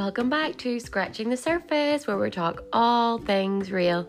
[0.00, 4.08] Welcome back to Scratching the Surface, where we talk all things real.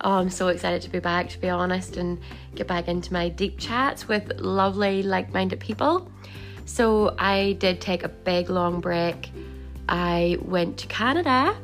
[0.00, 2.18] Oh, I'm so excited to be back, to be honest, and
[2.56, 6.10] get back into my deep chats with lovely, like minded people.
[6.64, 9.30] So, I did take a big long break.
[9.88, 11.56] I went to Canada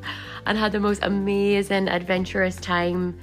[0.46, 3.19] and had the most amazing, adventurous time.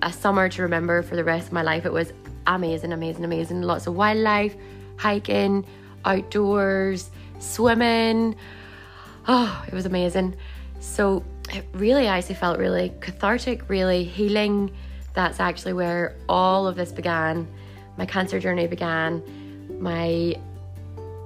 [0.00, 1.84] A summer to remember for the rest of my life.
[1.84, 2.14] It was
[2.46, 3.60] amazing, amazing, amazing.
[3.60, 4.56] Lots of wildlife,
[4.96, 5.66] hiking,
[6.06, 8.34] outdoors, swimming
[9.28, 10.34] oh, it was amazing.
[10.80, 14.70] So it really actually felt really cathartic, really healing.
[15.14, 17.46] That's actually where all of this began.
[17.96, 19.22] My cancer journey began.
[19.80, 20.34] My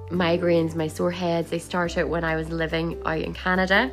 [0.09, 3.91] migraines, my sore heads, they started when I was living out in Canada.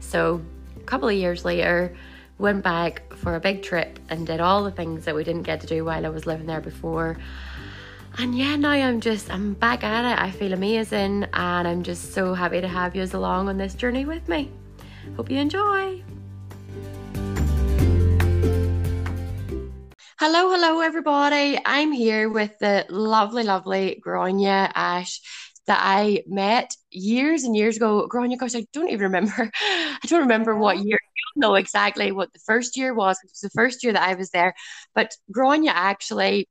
[0.00, 0.42] So
[0.76, 1.94] a couple of years later,
[2.38, 5.60] went back for a big trip and did all the things that we didn't get
[5.60, 7.16] to do while I was living there before.
[8.16, 10.22] And yeah, now I'm just, I'm back at it.
[10.22, 14.04] I feel amazing and I'm just so happy to have you along on this journey
[14.04, 14.52] with me.
[15.16, 16.00] Hope you enjoy.
[20.20, 21.58] Hello, hello, everybody.
[21.64, 25.20] I'm here with the lovely, lovely Grania Ash
[25.66, 28.06] that I met years and years ago.
[28.06, 29.50] Grania, gosh, I don't even remember.
[29.60, 30.98] I don't remember what year.
[31.02, 33.18] I don't know exactly what the first year was.
[33.24, 34.54] It was the first year that I was there.
[34.94, 36.48] But Grania actually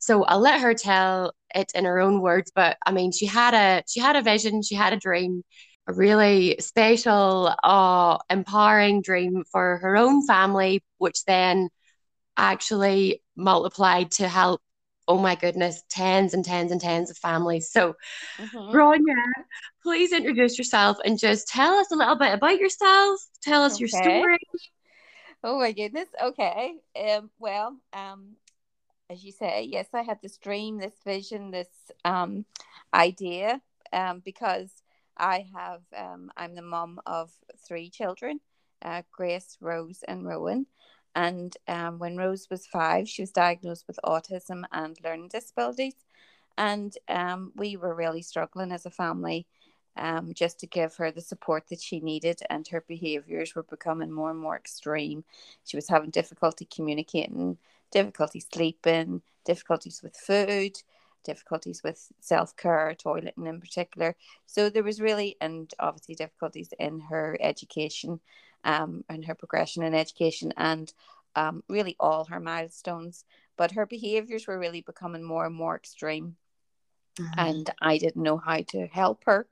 [0.00, 2.50] so I'll let her tell it in her own words.
[2.54, 5.42] But I mean, she had a she had a vision, she had a dream,
[5.86, 11.68] a really special, uh, empowering dream for her own family, which then
[12.36, 14.60] actually multiplied to help
[15.10, 17.68] oh my goodness, tens and tens and tens of families.
[17.72, 17.96] So,
[18.38, 18.70] mm-hmm.
[18.70, 19.16] Grania,
[19.82, 23.18] please introduce yourself and just tell us a little bit about yourself.
[23.42, 23.80] Tell us okay.
[23.80, 24.38] your story.
[25.42, 26.08] Oh my goodness.
[26.22, 26.74] Okay.
[26.94, 28.36] Um, well, um,
[29.10, 31.68] as you say, yes, I had this dream, this vision, this
[32.04, 32.44] um,
[32.94, 33.60] idea,
[33.92, 34.70] um, because
[35.16, 37.30] I have, um, I'm the mom of
[37.66, 38.40] three children
[38.82, 40.66] uh, Grace, Rose, and Rowan.
[41.14, 45.96] And um, when Rose was five, she was diagnosed with autism and learning disabilities.
[46.56, 49.46] And um, we were really struggling as a family
[49.96, 52.40] um, just to give her the support that she needed.
[52.48, 55.24] And her behaviors were becoming more and more extreme.
[55.64, 57.58] She was having difficulty communicating
[57.90, 60.76] difficulty sleeping, difficulties with food,
[61.24, 64.16] difficulties with self care, toileting in particular.
[64.46, 68.20] So there was really, and obviously, difficulties in her education
[68.64, 70.92] um, and her progression in education and
[71.36, 73.24] um, really all her milestones.
[73.56, 76.36] But her behaviors were really becoming more and more extreme.
[77.18, 77.40] Mm-hmm.
[77.40, 79.46] And I didn't know how to help her.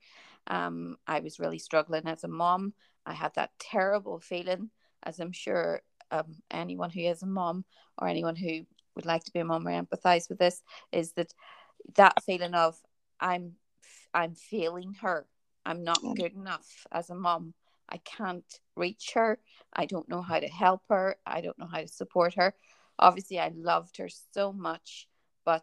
[0.46, 2.72] Um, I was really struggling as a mom.
[3.04, 4.70] I had that terrible feeling,
[5.02, 7.64] as I'm sure um, anyone who is a mom
[7.98, 8.60] or anyone who
[8.94, 11.32] would like to be a mom or empathize with this is that
[11.94, 12.76] that feeling of
[13.20, 13.52] I'm
[14.14, 15.26] I'm failing her.
[15.64, 17.54] I'm not good enough as a mom.
[17.88, 18.44] I can't
[18.76, 19.38] reach her.
[19.72, 21.16] I don't know how to help her.
[21.26, 22.54] I don't know how to support her.
[22.98, 25.08] Obviously, I loved her so much,
[25.44, 25.62] but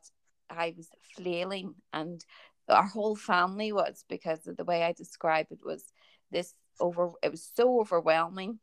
[0.49, 2.23] I was flailing, and
[2.69, 5.83] our whole family was because of the way I describe it was
[6.31, 7.11] this over.
[7.23, 8.59] It was so overwhelming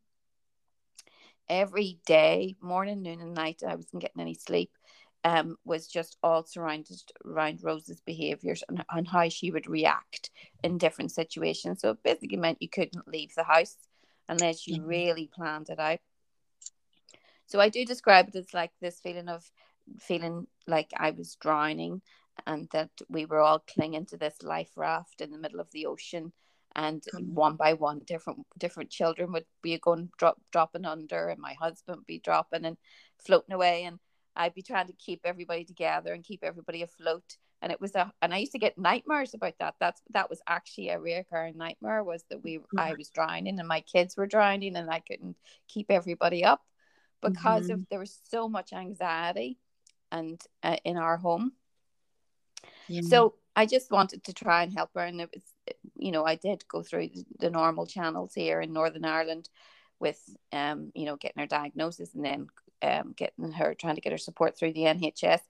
[1.49, 4.71] every day, morning, noon, and night, I wasn't getting any sleep.
[5.25, 10.31] Um, was just all surrounded around Rose's behaviours and, and how she would react
[10.65, 11.81] in different situations.
[11.81, 13.77] So it basically meant you couldn't leave the house
[14.29, 14.89] unless you mm-hmm.
[14.89, 16.01] really planned it out.
[17.47, 19.49] So I do describe it as like this feeling of
[20.01, 22.03] feeling like I was drowning
[22.47, 25.87] and that we were all clinging to this life raft in the middle of the
[25.87, 26.33] ocean
[26.75, 31.55] and one by one different different children would be going drop dropping under and my
[31.55, 32.77] husband would be dropping and
[33.25, 33.99] floating away and
[34.35, 38.13] I'd be trying to keep everybody together and keep everybody afloat and it was a
[38.23, 42.03] and I used to get nightmares about that that's that was actually a reoccurring nightmare
[42.03, 42.79] was that we mm-hmm.
[42.79, 45.37] I was drowning and my kids were drowning and I couldn't
[45.69, 46.63] keep everybody up
[47.21, 47.73] because mm-hmm.
[47.75, 49.59] of there was so much anxiety
[50.11, 51.53] and uh, in our home
[52.89, 53.03] yeah.
[53.03, 55.43] so I just wanted to try and help her and it was
[55.97, 59.49] you know, I did go through the normal channels here in Northern Ireland
[60.01, 60.21] with,
[60.53, 62.47] um, you know, getting her diagnosis and then
[62.83, 65.41] um, getting her, trying to get her support through the NHS.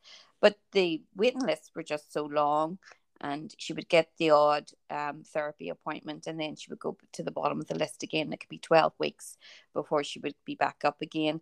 [0.41, 2.79] But the waiting lists were just so long
[3.21, 7.23] and she would get the odd um, therapy appointment and then she would go to
[7.23, 8.33] the bottom of the list again.
[8.33, 9.37] It could be 12 weeks
[9.73, 11.41] before she would be back up again.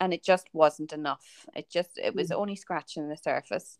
[0.00, 1.46] And it just wasn't enough.
[1.54, 2.36] It just, it was mm.
[2.36, 3.78] only scratching the surface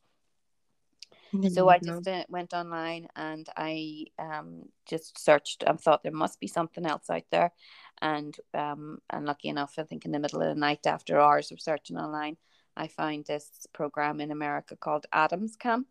[1.51, 6.41] so I just uh, went online and I um, just searched and thought there must
[6.41, 7.53] be something else out there.
[8.03, 11.53] And um, and lucky enough, I think in the middle of the night after hours
[11.53, 12.37] of searching online,
[12.77, 15.89] I found this program in America called Adams Camp.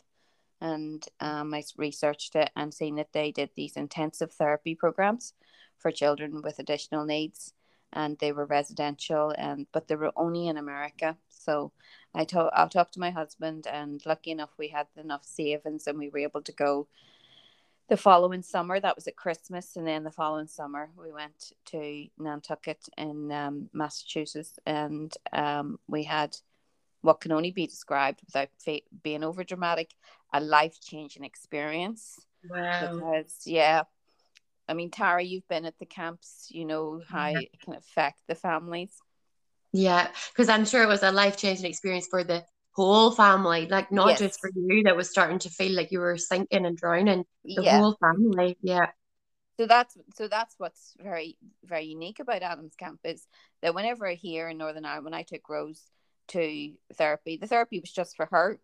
[0.62, 5.34] And um, I researched it and seen that they did these intensive therapy programs
[5.78, 7.54] for children with additional needs
[7.94, 11.18] and they were residential and but they were only in America.
[11.40, 11.72] So
[12.14, 15.98] I told I'll talk to my husband and lucky enough we had enough savings and
[15.98, 16.88] we were able to go
[17.88, 18.80] the following summer.
[18.80, 23.70] That was at Christmas and then the following summer we went to Nantucket in um,
[23.74, 26.36] Massachusetts and um, we had
[27.02, 29.92] what can only be described without fa- being over dramatic
[30.34, 32.20] a life changing experience.
[32.50, 32.96] Wow.
[32.96, 33.84] Because yeah,
[34.68, 37.40] I mean, Tara, you've been at the camps, you know how yeah.
[37.40, 38.96] it can affect the families.
[39.72, 43.92] Yeah, because I'm sure it was a life changing experience for the whole family, like
[43.92, 44.20] not yes.
[44.20, 47.26] just for you that was starting to feel like you were sinking and drowning.
[47.44, 47.80] The yeah.
[47.80, 48.88] whole family, yeah.
[49.60, 53.28] So that's so that's what's very very unique about Adams Camp is
[53.62, 55.84] that whenever here in Northern Ireland, when I took Rose
[56.30, 58.58] to therapy, the therapy was just for her.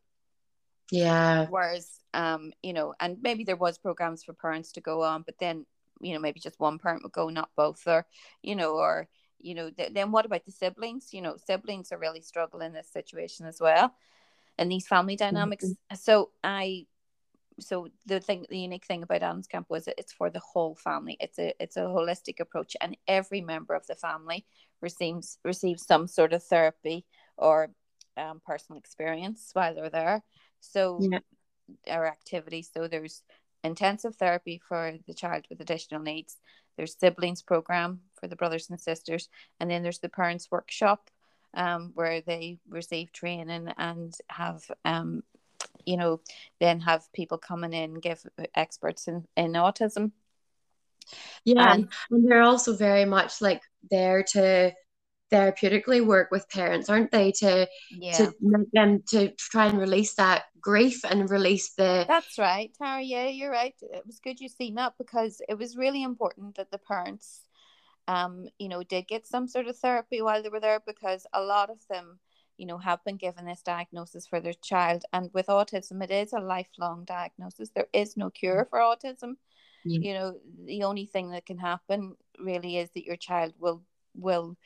[0.92, 1.48] Yeah.
[1.50, 5.36] Whereas, um, you know, and maybe there was programs for parents to go on, but
[5.40, 5.66] then
[6.02, 8.06] you know maybe just one parent would go not both or
[8.42, 9.08] you know or
[9.46, 12.74] you know th- then what about the siblings you know siblings are really struggling in
[12.74, 13.94] this situation as well
[14.58, 15.96] and these family dynamics mm-hmm.
[15.96, 16.86] so i
[17.60, 21.16] so the thing the unique thing about adams camp was it's for the whole family
[21.20, 24.46] it's a it's a holistic approach and every member of the family
[24.82, 27.06] receives receives some sort of therapy
[27.38, 27.70] or
[28.18, 30.24] um, personal experience while they're there
[30.60, 31.20] so yeah.
[31.90, 33.22] our activities so there's
[33.66, 36.38] intensive therapy for the child with additional needs.
[36.78, 39.30] There's siblings program for the brothers and sisters,
[39.60, 41.12] and then there's the parents workshop
[41.54, 45.24] um, where they receive training and have um,
[45.86, 46.20] you know
[46.60, 48.24] then have people coming in give
[48.56, 50.12] experts in, in autism
[51.44, 53.62] yeah and, and they're also very much like
[53.92, 54.74] there to
[55.32, 57.32] therapeutically work with parents, aren't they?
[57.34, 58.18] To yeah.
[58.18, 62.06] to make them to try and release that grief and release the.
[62.08, 63.02] That's right, Tara.
[63.02, 63.74] Yeah, you're right.
[63.82, 67.42] It was good you seen that because it was really important that the parents,
[68.08, 71.42] um, you know, did get some sort of therapy while they were there because a
[71.42, 72.20] lot of them,
[72.58, 76.34] you know, have been given this diagnosis for their child, and with autism, it is
[76.34, 77.70] a lifelong diagnosis.
[77.70, 79.36] There is no cure for autism.
[79.84, 80.00] Yeah.
[80.00, 80.36] You know,
[80.66, 83.84] the only thing that can happen really is that your child will
[84.16, 84.58] will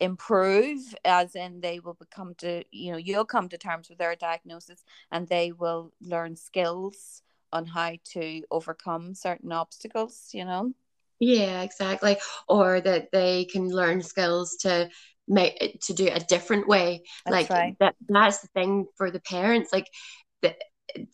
[0.00, 4.16] improve as in they will become to you know you'll come to terms with their
[4.16, 7.22] diagnosis and they will learn skills
[7.52, 10.72] on how to overcome certain obstacles you know
[11.22, 12.16] yeah exactly
[12.48, 14.88] or that they can learn skills to
[15.28, 17.76] make to do a different way that's like right.
[17.78, 19.86] that that's the thing for the parents like
[20.42, 20.52] the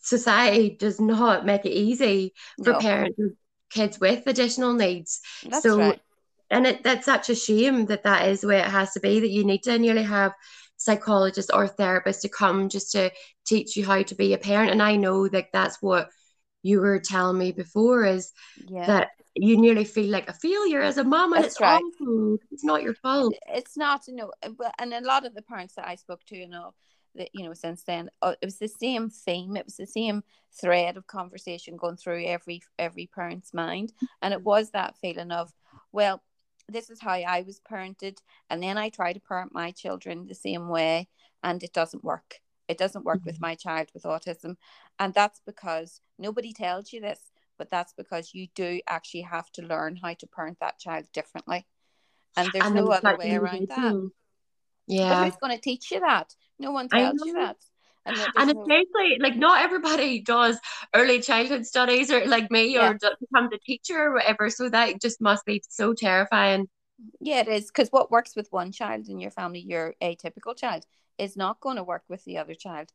[0.00, 2.32] society does not make it easy
[2.64, 2.78] for no.
[2.78, 3.20] parents
[3.70, 6.00] kids with additional needs that's so right
[6.50, 9.20] and it that's such a shame that that is the way it has to be
[9.20, 10.32] that you need to nearly have
[10.78, 13.10] psychologists or therapists to come just to
[13.46, 16.08] teach you how to be a parent and i know that that's what
[16.62, 18.32] you were telling me before is
[18.68, 18.86] yeah.
[18.86, 21.80] that you nearly feel like a failure as a mom and that's it's right.
[21.80, 23.34] awful it's not your fault.
[23.48, 24.32] It's not you know
[24.78, 26.74] and a lot of the parents that i spoke to you know
[27.14, 29.56] that you know since then uh, it was the same theme.
[29.56, 30.22] It was the same
[30.58, 33.92] thread of conversation going through every every parent's mind.
[34.22, 35.52] And it was that feeling of
[35.92, 36.22] well
[36.70, 38.18] this is how I was parented,
[38.50, 41.08] and then I try to parent my children the same way,
[41.42, 42.36] and it doesn't work.
[42.68, 43.30] It doesn't work mm-hmm.
[43.30, 44.56] with my child with autism,
[44.98, 47.20] and that's because nobody tells you this,
[47.58, 51.66] but that's because you do actually have to learn how to parent that child differently,
[52.36, 54.10] and there's and no other way around that.
[54.86, 56.34] Yeah, but who's going to teach you that?
[56.58, 57.56] No one tells you that.
[58.06, 60.58] And, and especially like not everybody does
[60.94, 62.90] early childhood studies or like me yeah.
[62.90, 64.48] or becomes a teacher or whatever.
[64.48, 66.68] So that just must be so terrifying.
[67.20, 70.86] Yeah, it is because what works with one child in your family, your atypical child,
[71.18, 72.90] is not going to work with the other child.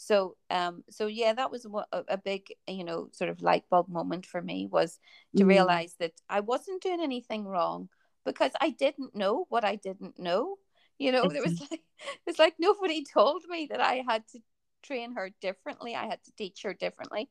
[0.00, 3.88] So, um, so yeah, that was a, a big, you know, sort of light bulb
[3.88, 5.00] moment for me was
[5.36, 5.48] to mm.
[5.48, 7.88] realize that I wasn't doing anything wrong
[8.24, 10.56] because I didn't know what I didn't know.
[10.98, 11.80] You know, there was like
[12.28, 14.38] it's like nobody told me that I had to
[14.84, 15.96] train her differently.
[15.96, 17.28] I had to teach her differently.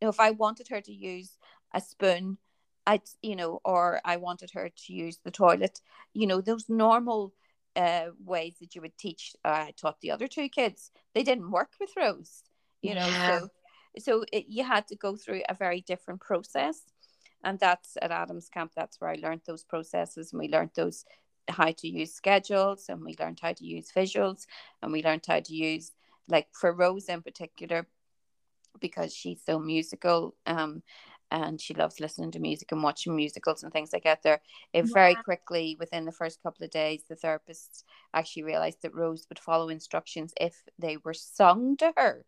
[0.00, 1.38] You know, if I wanted her to use
[1.72, 2.36] a spoon,
[2.86, 5.80] I, you know, or I wanted her to use the toilet,
[6.12, 7.32] you know, those normal
[7.76, 9.34] uh, ways that you would teach.
[9.44, 10.90] Uh, I taught the other two kids.
[11.14, 12.42] They didn't work with Rose,
[12.82, 13.06] you know.
[13.06, 13.38] Yeah.
[13.38, 13.48] So,
[13.98, 16.80] so it, you had to go through a very different process,
[17.44, 18.72] and that's at Adams Camp.
[18.74, 21.04] That's where I learned those processes, and we learned those
[21.48, 24.46] how to use schedules, and we learned how to use visuals,
[24.82, 25.92] and we learned how to use
[26.28, 27.86] like for Rose in particular,
[28.80, 30.82] because she's so musical, um,
[31.30, 34.22] and she loves listening to music and watching musicals and things like that.
[34.22, 34.40] There,
[34.72, 34.92] it yeah.
[34.92, 37.84] very quickly within the first couple of days, the therapist
[38.14, 42.24] actually realized that Rose would follow instructions if they were sung to her.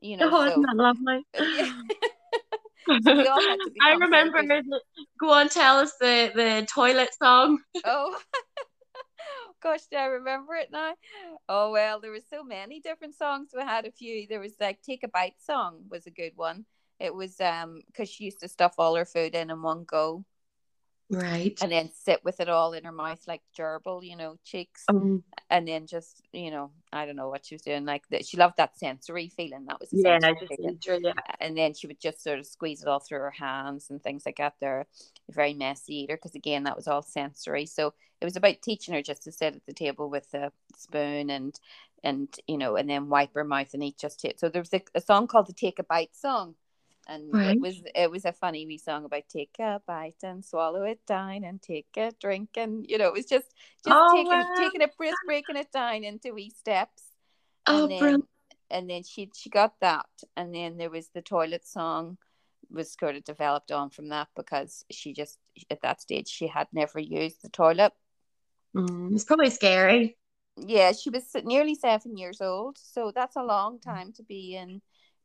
[0.00, 1.26] You know, oh, so, isn't that lovely?
[3.04, 4.42] So had to I remember.
[5.20, 7.58] Go on, tell us the the toilet song.
[7.84, 8.18] Oh.
[9.62, 10.94] Gosh, do I remember it now?
[11.48, 13.50] Oh well, there were so many different songs.
[13.54, 14.26] We had a few.
[14.26, 16.64] There was like "Take a Bite" song was a good one.
[17.02, 20.24] It was um because she used to stuff all her food in in one go.
[21.10, 21.58] Right.
[21.60, 24.84] And then sit with it all in her mouth like gerbil, you know, cheeks.
[24.88, 27.84] Um, and then just, you know, I don't know what she was doing.
[27.84, 29.66] Like that she loved that sensory feeling.
[29.66, 31.12] That was yeah, just sensory, yeah.
[31.38, 34.22] And then she would just sort of squeeze it all through her hands and things
[34.24, 34.54] like that.
[34.58, 34.86] They're
[35.28, 37.66] a very messy eater because again that was all sensory.
[37.66, 37.92] So
[38.22, 41.54] it was about teaching her just to sit at the table with a spoon and
[42.02, 44.40] and you know, and then wipe her mouth and eat just it.
[44.40, 46.54] So there was a, a song called the Take a Bite song
[47.08, 47.56] and right.
[47.56, 51.00] it was it was a funny wee song about take a bite and swallow it
[51.06, 53.54] down and take a drink and you know it was just
[53.84, 54.54] just oh, taking wow.
[54.56, 57.02] taking it just breaking it down into wee steps.
[57.66, 58.28] Oh and then, brilliant.
[58.70, 60.06] and then she she got that.
[60.36, 62.18] And then there was the toilet song
[62.70, 65.38] was sort of developed on from that because she just
[65.70, 67.92] at that stage she had never used the toilet.
[68.74, 70.16] Mm, it's probably scary.
[70.56, 72.78] Yeah she was nearly seven years old.
[72.78, 74.80] So that's a long time to be in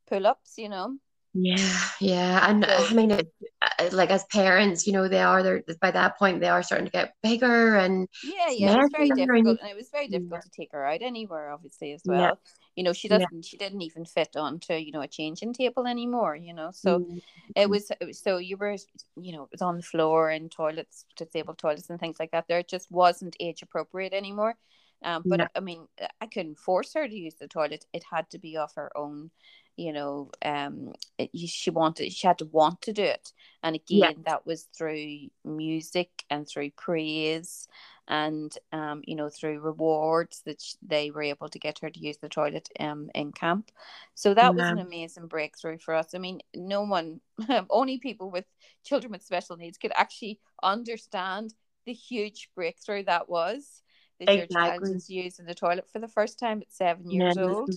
[0.08, 0.96] pull-ups you know
[1.34, 3.32] yeah, yeah, and so, I mean, it,
[3.62, 6.40] uh, like as parents, you know, they are there by that point.
[6.40, 9.90] They are starting to get bigger, and yeah, yeah, it's very difficult, and it was
[9.92, 12.22] very difficult to take her out anywhere, obviously as well.
[12.22, 12.32] Yeah.
[12.76, 13.42] You know, she doesn't, yeah.
[13.44, 16.36] she didn't even fit onto you know a changing table anymore.
[16.36, 17.18] You know, so mm-hmm.
[17.56, 18.76] it, was, it was so you were,
[19.20, 22.46] you know, it was on the floor in toilets, disabled toilets, and things like that.
[22.48, 24.56] There, just wasn't age appropriate anymore.
[25.04, 25.88] Um, but I mean,
[26.20, 27.86] I couldn't force her to use the toilet.
[27.94, 29.30] It had to be of her own
[29.78, 33.32] you know um it, she wanted she had to want to do it
[33.64, 34.12] and again yeah.
[34.26, 37.68] that was through music and through praise
[38.08, 42.18] and um you know through rewards that they were able to get her to use
[42.18, 43.72] the toilet um in camp
[44.16, 44.62] so that yeah.
[44.62, 47.22] was an amazing breakthrough for us i mean no one
[47.70, 48.46] only people with
[48.84, 51.54] children with special needs could actually understand
[51.86, 53.84] the huge breakthrough that was
[54.20, 54.56] that exactly.
[54.56, 57.70] your child is using the toilet for the first time at seven years yeah, old.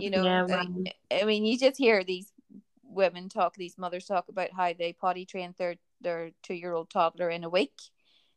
[0.00, 0.46] You know, yeah.
[1.10, 2.32] I, I mean, you just hear these
[2.82, 6.90] women talk, these mothers talk about how they potty trained their their two year old
[6.90, 7.78] toddler in a week.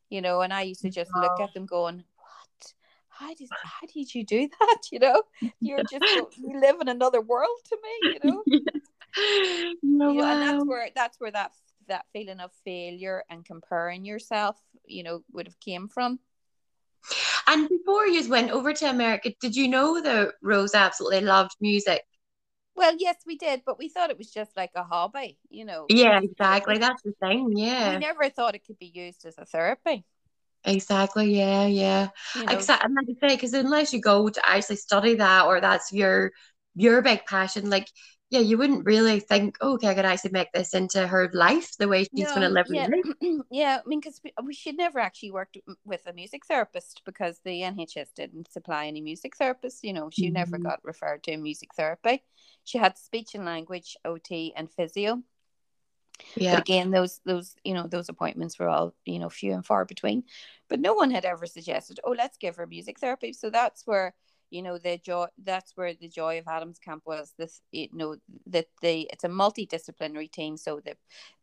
[0.10, 1.22] You know, and I used to just wow.
[1.22, 2.74] look at them going, "What?
[3.10, 4.80] How did how did you do that?
[4.92, 5.24] You know,
[5.60, 6.06] you're just
[6.38, 8.14] you live in another world to me.
[8.14, 8.44] You know."
[9.84, 11.52] no, you know, and that's where that's where that
[11.88, 16.20] that feeling of failure and comparing yourself, you know, would have came from.
[17.52, 22.02] And before you went over to America, did you know that Rose absolutely loved music?
[22.76, 25.86] Well, yes, we did, but we thought it was just like a hobby, you know.
[25.90, 26.78] Yeah, exactly.
[26.78, 27.52] That's the thing.
[27.56, 27.94] Yeah.
[27.94, 30.06] We never thought it could be used as a therapy.
[30.64, 31.36] Exactly.
[31.36, 31.66] Yeah.
[31.66, 32.10] Yeah.
[32.36, 32.86] You know, exactly.
[32.86, 36.32] And like I say, because unless you go to actually study that, or that's your
[36.76, 37.88] your big passion, like
[38.32, 41.76] yeah, you wouldn't really think, oh, okay, I could actually make this into her life
[41.78, 42.88] the way she's no, going to live yeah.
[43.52, 47.42] yeah, I mean, because we, we should never actually worked with a music therapist because
[47.44, 49.80] the NHS didn't supply any music therapists.
[49.84, 50.36] You know, she mm-hmm.
[50.36, 52.24] never got referred to music therapy.
[52.64, 55.22] She had speech and language, OT, and physio.
[56.36, 56.54] Yeah.
[56.54, 59.84] But again, those those you know those appointments were all you know few and far
[59.84, 60.24] between.
[60.70, 63.34] But no one had ever suggested, oh, let's give her music therapy.
[63.34, 64.14] So that's where
[64.52, 68.16] you know the joy that's where the joy of adams camp was this you know
[68.46, 70.96] that the it's a multidisciplinary team so the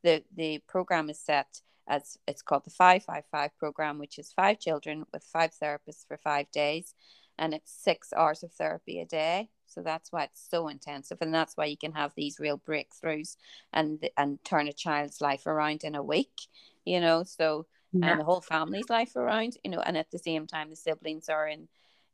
[0.04, 5.04] the the program is set as it's called the 555 program which is five children
[5.12, 6.94] with five therapists for five days
[7.38, 11.32] and it's six hours of therapy a day so that's why it's so intensive and
[11.32, 13.36] that's why you can have these real breakthroughs
[13.72, 16.42] and and turn a child's life around in a week
[16.84, 18.10] you know so yeah.
[18.10, 21.28] and the whole family's life around you know and at the same time the siblings
[21.28, 21.68] are in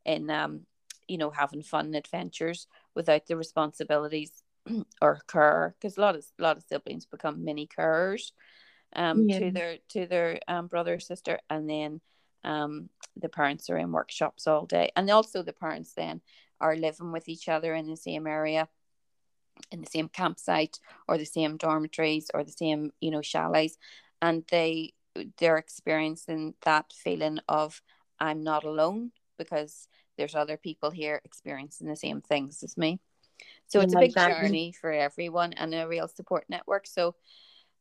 [0.05, 0.61] in um
[1.09, 4.43] you know having fun adventures without the responsibilities
[5.03, 8.33] or care because a lot of a lot of siblings become mini carers
[8.97, 9.39] um yeah.
[9.39, 12.01] to their to their um, brother or sister and then
[12.45, 16.21] um the parents are in workshops all day and also the parents then
[16.61, 18.69] are living with each other in the same area
[19.71, 23.77] in the same campsite or the same dormitories or the same you know chalets
[24.21, 24.93] and they
[25.39, 27.81] they're experiencing that feeling of
[28.19, 33.01] i'm not alone because there's other people here experiencing the same things as me.
[33.67, 36.87] So it's a big journey for everyone and a real support network.
[36.87, 37.17] So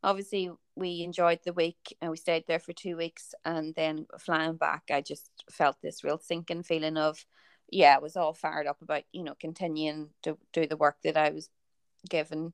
[0.03, 4.55] obviously we enjoyed the week and we stayed there for two weeks and then flying
[4.55, 7.23] back I just felt this real sinking feeling of
[7.69, 11.17] yeah, I was all fired up about, you know, continuing to do the work that
[11.17, 11.49] I was
[12.07, 12.53] given,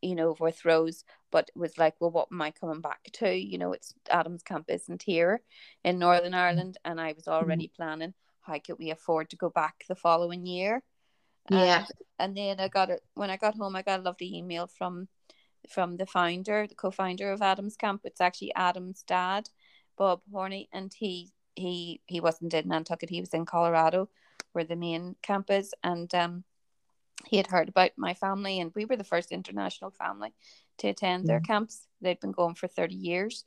[0.00, 3.34] you know, with Rose, but it was like, well, what am I coming back to?
[3.34, 5.40] You know, it's Adams Camp isn't here
[5.82, 7.82] in Northern Ireland and I was already mm-hmm.
[7.82, 10.82] planning how could we afford to go back the following year?
[11.50, 11.78] Yeah.
[11.78, 11.86] And,
[12.18, 13.76] and then I got it when I got home.
[13.76, 15.08] I got a lovely email from
[15.68, 18.02] from the founder, the co-founder of Adams Camp.
[18.04, 19.48] It's actually Adam's dad,
[19.96, 23.10] Bob Horney, and he he he wasn't in Nantucket.
[23.10, 24.08] He was in Colorado,
[24.52, 26.44] where the main camp is, and um,
[27.26, 30.34] he had heard about my family, and we were the first international family
[30.78, 31.86] to attend their camps.
[32.00, 33.44] They'd been going for thirty years,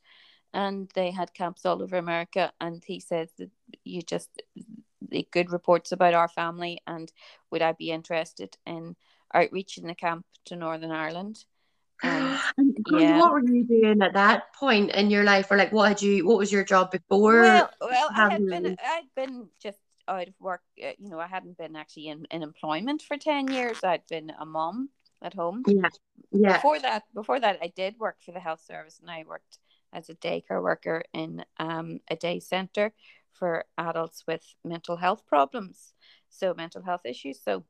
[0.52, 2.52] and they had camps all over America.
[2.60, 3.50] And he said that
[3.84, 4.42] you just
[5.10, 7.10] the good reports about our family, and
[7.50, 8.96] would I be interested in
[9.32, 11.44] outreach in the camp to Northern Ireland?
[12.02, 12.38] Um,
[12.86, 13.18] yeah.
[13.18, 16.26] What were you doing at that point in your life, or like what had you?
[16.26, 17.40] What was your job before?
[17.40, 20.62] Well, well, I had been, I'd been just out of work.
[20.82, 23.78] Uh, you know, I hadn't been actually in, in employment for ten years.
[23.82, 24.90] I'd been a mom
[25.22, 25.64] at home.
[25.66, 25.88] Yeah,
[26.30, 26.56] yeah.
[26.56, 29.58] Before that, before that, I did work for the health service, and I worked
[29.92, 32.92] as a daycare worker in um, a day center
[33.38, 35.94] for adults with mental health problems,
[36.28, 37.40] so mental health issues.
[37.42, 37.64] So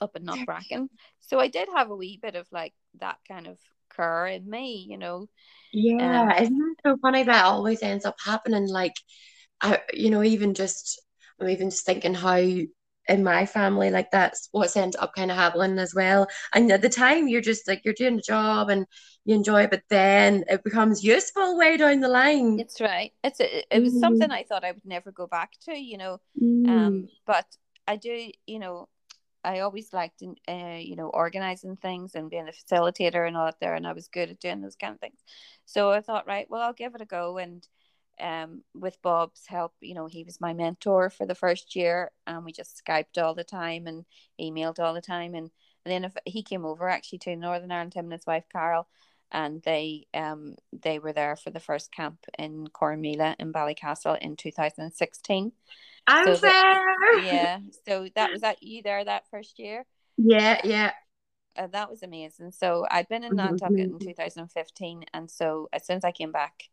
[0.00, 0.88] up in Knockbracken.
[1.20, 4.86] So I did have a wee bit of like that kind of cur in me,
[4.88, 5.28] you know.
[5.72, 7.22] Yeah, um, isn't that so funny?
[7.22, 8.68] That always ends up happening.
[8.68, 8.94] Like,
[9.60, 11.00] I, you know, even just
[11.40, 12.36] I'm even just thinking how
[13.08, 16.26] in my family, like that's what's ended up kind of happening as well.
[16.52, 18.86] And at the time, you're just like you're doing a job and
[19.24, 22.60] you enjoy it, but then it becomes useful way down the line.
[22.60, 23.12] It's right.
[23.24, 24.00] It's a, it was mm.
[24.00, 26.20] something I thought I would never go back to, you know.
[26.40, 26.68] Mm.
[26.68, 27.46] Um, but
[27.86, 28.88] I do, you know,
[29.44, 33.60] I always liked, uh, you know, organizing things and being a facilitator and all that
[33.60, 35.20] there, and I was good at doing those kind of things.
[35.66, 37.38] So I thought, right, well, I'll give it a go.
[37.38, 37.66] And
[38.20, 42.44] um, with Bob's help, you know, he was my mentor for the first year, and
[42.44, 44.04] we just skyped all the time and
[44.40, 45.34] emailed all the time.
[45.34, 45.50] And,
[45.84, 48.88] and then if he came over actually to Northern Ireland, him and his wife Carol,
[49.32, 54.36] and they um they were there for the first camp in Corrymeela in Ballycastle in
[54.36, 55.52] 2016.
[56.06, 56.52] I'm so there.
[56.52, 57.58] That, yeah.
[57.86, 59.84] So that was that you there that first year?
[60.16, 60.92] Yeah, yeah.
[61.56, 62.52] Uh, that was amazing.
[62.52, 64.08] So I'd been in mm-hmm, Nantucket in mm-hmm.
[64.08, 66.64] 2015, and so as soon as I came back,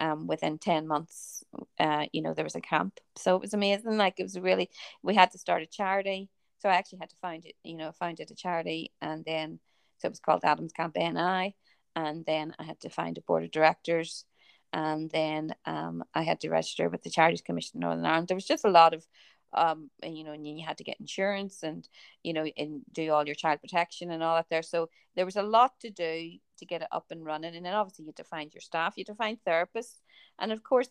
[0.00, 1.44] um, within 10 months,
[1.78, 2.98] uh, you know, there was a camp.
[3.16, 3.96] So it was amazing.
[3.96, 4.70] Like it was really,
[5.02, 6.28] we had to start a charity.
[6.58, 9.58] So I actually had to find it, you know, founded a charity, and then
[9.98, 11.56] so it was called Adams Camp NI,
[11.96, 14.24] and then I had to find a board of directors
[14.72, 18.28] and then um, I had to register with the Charities Commission of Northern Ireland.
[18.28, 19.06] There was just a lot of,
[19.52, 21.86] um, you know, and you had to get insurance and
[22.22, 24.62] you know, and do all your child protection and all that there.
[24.62, 27.74] So there was a lot to do to get it up and running, and then
[27.74, 30.00] obviously you had to find your staff, you had to find therapists,
[30.38, 30.88] and of course,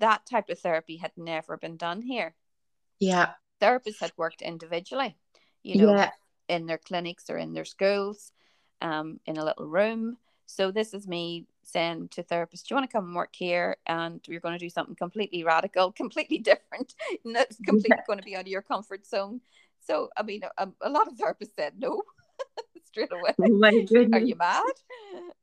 [0.00, 2.34] that type of therapy had never been done here.
[3.00, 5.16] Yeah, therapists had worked individually,
[5.62, 6.10] you know, yeah.
[6.48, 8.32] in their clinics or in their schools,
[8.80, 10.16] um, in a little room.
[10.46, 13.76] So this is me saying to therapists, do you want to come and work here?
[13.86, 16.94] And we're going to do something completely radical, completely different.
[17.24, 18.04] That's completely yeah.
[18.06, 19.42] going to be out of your comfort zone.
[19.80, 22.02] So, I mean, a, a lot of therapists said no
[22.84, 23.34] straight away.
[23.40, 24.62] Oh are you mad?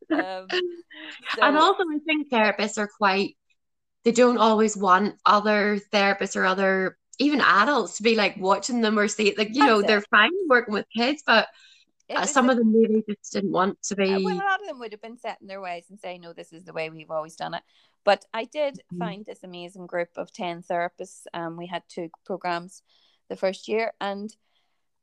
[0.08, 3.36] Um, so, and also, I think therapists are quite,
[4.04, 9.00] they don't always want other therapists or other, even adults to be like watching them
[9.00, 9.34] or see.
[9.36, 9.88] Like, you know, it.
[9.88, 11.48] they're fine working with kids, but
[12.14, 14.24] uh, some a, of them maybe just didn't want to be.
[14.24, 16.34] Well, a lot of them would have been set in their ways and say, no,
[16.34, 17.64] this is the way we've always done it.
[18.04, 19.00] But I did mm-hmm.
[19.00, 21.24] find this amazing group of 10 therapists.
[21.34, 22.84] Um, we had two programs
[23.30, 23.94] the first year.
[24.00, 24.34] And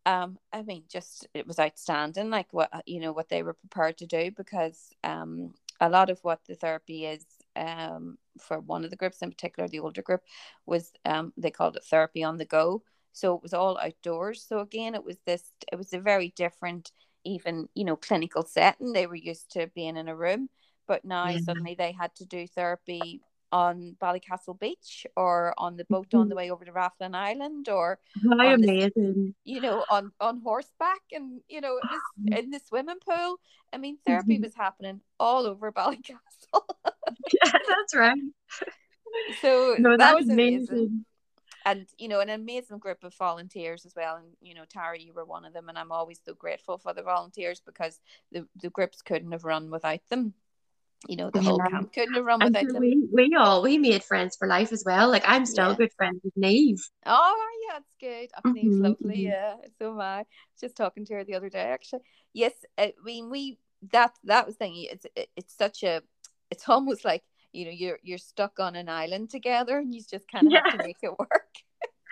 [0.07, 3.99] um, I mean, just it was outstanding, like what, you know, what they were prepared
[3.99, 7.25] to do because um, a lot of what the therapy is
[7.57, 10.23] um, for one of the groups in particular, the older group,
[10.67, 12.83] was um, they called it therapy on the go.
[13.13, 14.45] So it was all outdoors.
[14.49, 16.93] So again it was this it was a very different
[17.25, 18.93] even you know clinical setting.
[18.93, 20.49] They were used to being in a room
[20.87, 21.39] but now mm-hmm.
[21.39, 23.21] suddenly they had to do therapy
[23.53, 26.39] on Ballycastle Beach or on the boat on the mm-hmm.
[26.39, 28.93] way over to Rathlin Island or How amazing.
[28.95, 33.39] The, you know, on, on horseback and you know, was in the swimming pool.
[33.73, 34.45] I mean, therapy mm-hmm.
[34.45, 36.63] was happening all over Ballycastle.
[36.85, 38.19] yeah, that's right.
[39.41, 40.69] So no, that was amazing.
[40.71, 41.05] amazing
[41.65, 45.13] and you know an amazing group of volunteers as well and you know tara you
[45.13, 48.01] were one of them and i'm always so grateful for the volunteers because
[48.33, 50.35] the, the groups couldn't have run without them
[51.09, 51.49] you know the yeah.
[51.49, 54.37] whole camp couldn't have run and without so them we, we all we made friends
[54.37, 55.77] for life as well like i'm still yeah.
[55.77, 57.37] good friends with neve oh
[57.69, 58.55] yeah that's good oh, mm-hmm.
[58.55, 59.33] neve's lovely mm-hmm.
[59.33, 60.25] yeah so am i
[60.61, 62.01] just talking to her the other day actually
[62.33, 63.59] yes i mean we
[63.91, 66.03] that that was thinking it's it, it's such a
[66.51, 70.31] it's almost like you know you're you're stuck on an island together and you just
[70.31, 70.61] kind of yeah.
[70.65, 71.49] have to make it work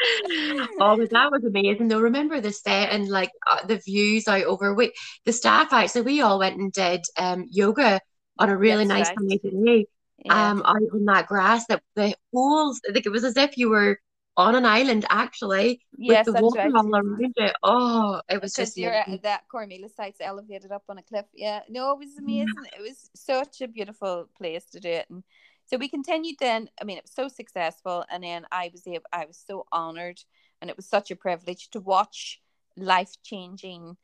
[0.81, 2.01] oh, but that was amazing though.
[2.01, 4.93] Remember the set and like uh, the views out over we
[5.27, 8.01] the staff actually we all went and did um yoga
[8.41, 9.43] on a really That's nice right.
[9.65, 9.87] day.
[10.25, 10.51] Yeah.
[10.51, 13.99] Um out on that grass that the whole like it was as if you were
[14.37, 16.75] on an island actually Yes, with the water right.
[16.75, 17.57] all around it.
[17.63, 19.15] Oh, it was just you're amazing.
[19.15, 21.27] at that Corrymeela site's elevated up on a cliff.
[21.35, 22.65] Yeah, no, it was amazing.
[22.77, 25.25] It was such a beautiful place to do it, and
[25.67, 26.37] so we continued.
[26.41, 29.05] Then, I mean, it was so successful, and then I was able.
[29.13, 30.21] I was so honored,
[30.61, 32.41] and it was such a privilege to watch
[32.77, 33.97] life changing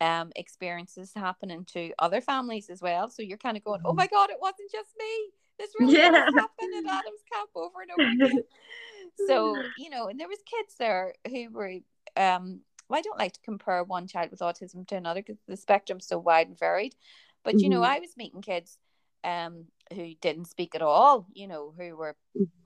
[0.00, 3.08] um experiences happening to other families as well.
[3.08, 5.30] So you're kind of going, "Oh my God, it wasn't just me.
[5.58, 6.10] This really Yeah.
[6.10, 8.40] does happen at Adams Camp over and over again."
[9.16, 11.74] so you know and there was kids there who were
[12.16, 15.56] um well, I don't like to compare one child with autism to another because the
[15.56, 16.94] spectrum's so wide and varied.
[17.42, 17.84] But you know, Mhm.
[17.84, 18.78] I was meeting kids
[19.24, 22.63] um who didn't speak at all, you know, who were Mhm.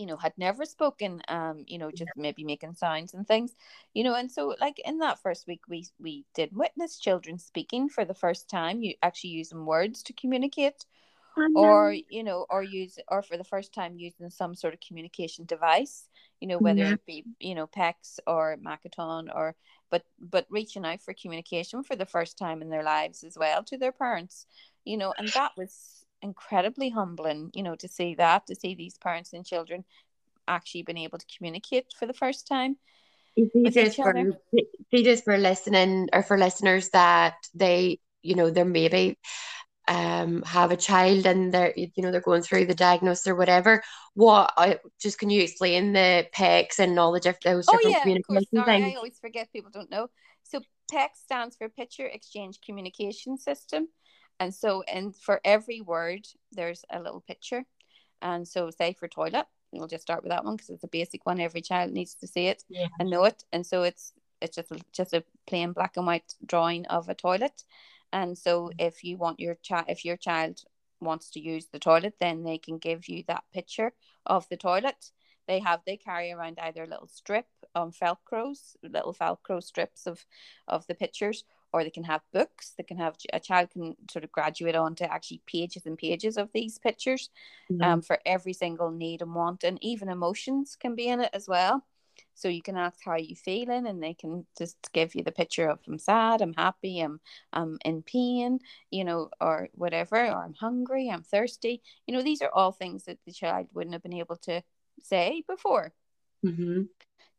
[0.00, 3.54] You know, had never spoken, um, you know, just maybe making signs and things,
[3.94, 7.88] you know, and so like in that first week we we did witness children speaking
[7.90, 10.86] for the first time, you actually using words to communicate
[11.54, 15.44] or you know or use or for the first time using some sort of communication
[15.46, 16.08] device
[16.40, 16.92] you know whether Yeah.
[16.92, 19.56] it be you know PECS or Makaton or
[19.90, 23.64] but but reaching out for communication for the first time in their lives as well
[23.64, 24.46] to their parents
[24.84, 28.98] you know and that was incredibly humbling you know to see that to see these
[28.98, 29.84] parents and children
[30.46, 32.76] actually been able to communicate for the first time
[33.36, 34.32] You see, with for other.
[34.92, 39.16] see, just for listening or for listeners that they, you know, they're maybe
[39.88, 43.82] um have a child and they're you know they're going through the diagnosis or whatever.
[44.14, 47.98] What I just can you explain the PECs and all the those Oh different yeah,
[47.98, 48.92] of communication Sorry, things?
[48.92, 50.08] I always forget people don't know.
[50.42, 53.88] So PEC stands for Picture Exchange Communication System.
[54.40, 57.64] And so and for every word there's a little picture.
[58.22, 61.24] And so say for toilet, we'll just start with that one because it's a basic
[61.24, 61.40] one.
[61.40, 62.88] Every child needs to see it Yeah.
[62.98, 63.44] and know it.
[63.52, 67.64] And so it's it's just just a plain black and white drawing of a toilet.
[68.12, 68.74] And so mm.
[68.78, 70.62] if you want your child if your child
[71.00, 73.92] wants to use the toilet, then they can give you that picture
[74.26, 75.12] of the toilet
[75.50, 80.24] they have they carry around either a little strip on velcros little velcro strips of
[80.68, 84.24] of the pictures or they can have books they can have a child can sort
[84.24, 87.30] of graduate on to actually pages and pages of these pictures
[87.70, 87.82] Mhm.
[87.84, 91.48] um, for every single need and want and even emotions can be in it as
[91.48, 91.84] well
[92.34, 95.68] so you can ask how you feeling and they can just give you the picture
[95.68, 97.20] of i'm sad i'm happy i'm
[97.52, 98.58] i'm in pain
[98.90, 103.04] you know or whatever or i'm hungry i'm thirsty you know these are all things
[103.04, 104.62] that the child wouldn't have been able to
[105.02, 105.92] say before
[106.42, 106.88] Mhm.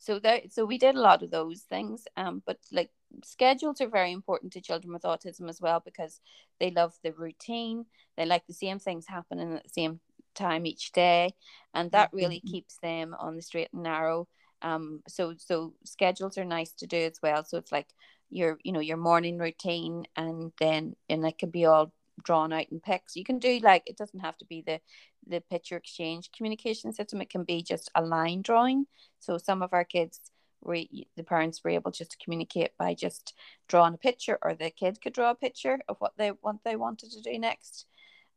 [0.02, 2.90] So that so we did a lot of those things um but like
[3.24, 6.22] schedules are very important to children with autism as well because
[6.60, 7.86] they love the routine.
[8.18, 10.00] They like the same things happening at the same
[10.36, 11.36] time each day
[11.74, 12.42] and that really Mhm.
[12.42, 14.28] keeps them on the straight and narrow.
[14.62, 17.44] Um so so schedules are nice to do as well.
[17.44, 17.90] So it's like
[18.30, 22.66] your you know your morning routine and then and it can be all drawn out
[22.72, 24.80] in pics you can do like it doesn't have to be the
[25.28, 27.22] the picture exchange communication system.
[27.22, 28.88] It can be just a line drawing.
[29.20, 30.20] So some of our kids
[30.62, 30.76] were
[31.16, 33.34] the parents were able just to communicate by just
[33.68, 36.76] drawing a picture or the kid could draw a picture of what they want they
[36.76, 37.86] wanted to do next.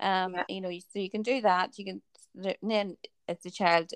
[0.00, 0.44] Um Yeah.
[0.48, 1.78] you know so you can do that.
[1.78, 2.02] You can
[2.62, 2.96] then
[3.28, 3.90] as the child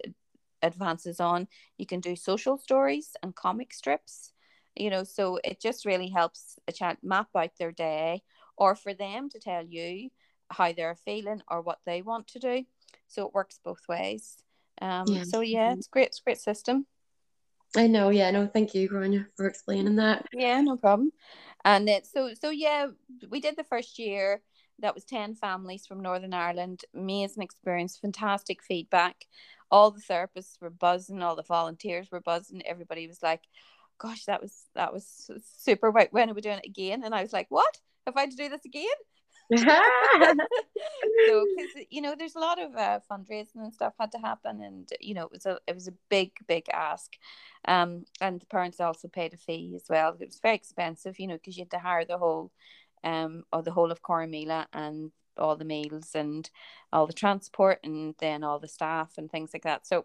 [0.62, 1.46] advances on
[1.76, 4.32] you can do social stories and comic strips.
[4.76, 8.22] You know so it just really helps a child map out their day
[8.58, 10.10] or for them to tell you
[10.50, 12.64] how they're feeling or what they want to do
[13.06, 14.42] so it works both ways
[14.82, 15.22] um Yeah.
[15.22, 16.86] so yeah it's great it's a great system
[17.76, 20.26] I know, yeah, no, thank you, Grania, for explaining that.
[20.32, 21.12] Yeah, no problem.
[21.64, 22.88] And then so so yeah,
[23.28, 24.42] we did the first year.
[24.80, 26.84] That was ten families from Northern Ireland.
[26.94, 29.26] Amazing experience, fantastic feedback.
[29.70, 32.62] All the therapists were buzzing, all the volunteers were buzzing.
[32.64, 33.42] Everybody was like,
[33.98, 37.02] "Gosh, that was that was super." Right, when are we doing it again?
[37.04, 37.78] And I was like, "What?
[38.08, 38.86] Have I had to do this again?"
[39.50, 44.60] so because you know there's a lot of uh, fundraising and stuff had to happen
[44.62, 47.14] and you know it was a it was a big big ask.
[47.66, 50.16] Um and the parents also paid a fee as well.
[50.20, 52.50] It was very expensive you know because you had to hire the whole
[53.04, 56.50] um or the whole of Corrymeela and all the meals and
[56.92, 59.86] all the transport and then all the staff and things like that.
[59.86, 60.04] So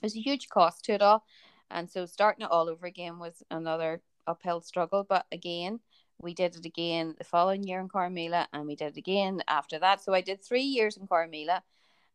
[0.00, 1.24] there's a huge cost to it all.
[1.70, 5.04] And so starting it all over again was another uphill struggle.
[5.08, 5.80] But again
[6.22, 9.78] we did it again the following year in Corrymeela and we did it again after
[9.78, 10.02] that.
[10.02, 11.60] So I did three years in Corrymeela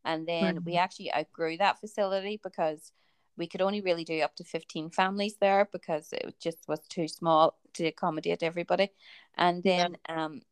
[0.04, 2.92] and then we actually outgrew that facility because
[3.36, 7.08] we could only really do up to 15 families there because it just was too
[7.08, 8.90] small to accommodate everybody.
[9.36, 10.42] And then um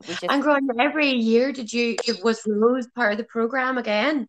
[0.00, 3.78] we just And Grania, every year did you it was Rose part of the program
[3.78, 4.28] again?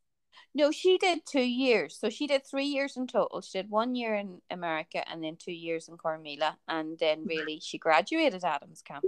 [0.55, 1.97] No, she did two years.
[1.99, 3.41] So she did three years in total.
[3.41, 6.55] She did one year in America and then two years in Corrymeela.
[6.67, 9.03] And then really she graduated Adams Camp.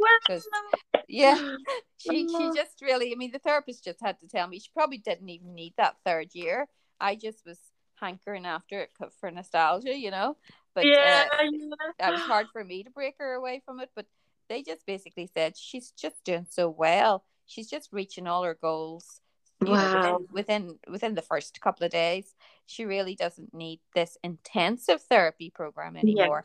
[1.07, 1.37] Yeah,
[1.97, 4.97] she she just really I mean the therapist just had to tell me she probably
[4.97, 6.67] didn't even need that third year.
[6.99, 7.59] I just was
[7.99, 10.37] hankering after it for nostalgia, you know.
[10.73, 12.09] But yeah, uh, yeah.
[12.09, 13.91] it was hard for me to break her away from it.
[13.95, 14.07] But
[14.49, 17.23] they just basically said she's just doing so well.
[17.45, 19.21] She's just reaching all her goals.
[19.63, 19.77] You Wow.
[19.77, 25.01] know, within, within within the first couple of days, she really doesn't need this intensive
[25.03, 26.43] therapy program anymore.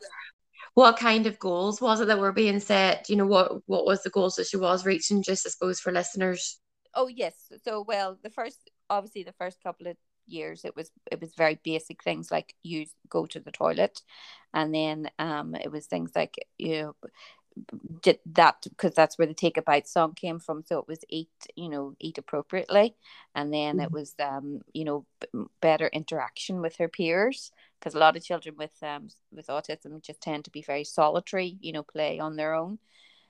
[0.73, 3.09] What kind of goals was it that were being set?
[3.09, 5.23] You know, what what was the goals that she was reaching?
[5.23, 6.59] Just I suppose for listeners.
[6.93, 7.35] Oh yes.
[7.63, 9.97] So well, the first obviously the first couple of
[10.27, 14.01] years it was it was very basic things like you go to the toilet,
[14.53, 16.95] and then um it was things like you know
[18.01, 20.63] did that because that's where the take a bite song came from.
[20.65, 22.95] So it was eat you know eat appropriately.
[23.35, 23.93] And then it Mhm.
[23.93, 28.55] was um you know b- better interaction with her peers because a lot of children
[28.57, 32.53] with um with autism just tend to be very solitary you know play on their
[32.53, 32.79] own.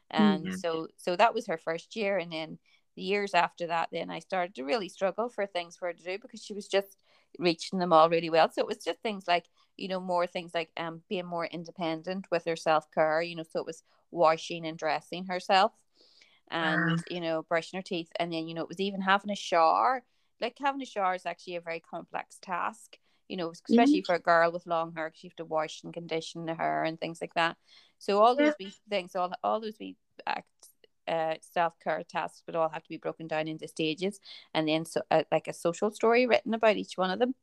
[0.09, 0.55] And Yeah.
[0.55, 2.17] so so that was her first year.
[2.17, 2.59] And then
[2.95, 6.03] the years after that then i started to really struggle for things for her to
[6.03, 6.97] do because she was just
[7.39, 8.51] reaching them all really well.
[8.51, 9.45] So it was just things like
[9.81, 13.59] you know more things like um being more independent with her self-care you know so
[13.59, 15.71] it was washing and dressing herself
[16.49, 18.09] and you know brushing her teeth.
[18.19, 20.03] And then you know it was even having a shower.
[20.39, 22.97] Like having a shower is actually a very complex task
[23.29, 25.93] you know especially for a girl with long hair because you have to wash and
[25.93, 27.57] condition the hair and things like that.
[27.99, 28.45] So all Yeah.
[28.45, 29.95] those wee things all, all those wee
[30.27, 30.69] acts
[31.07, 34.19] uh, self-care tasks would all have to be broken down into stages.
[34.53, 37.35] And then so uh, like a social story written about each one of them.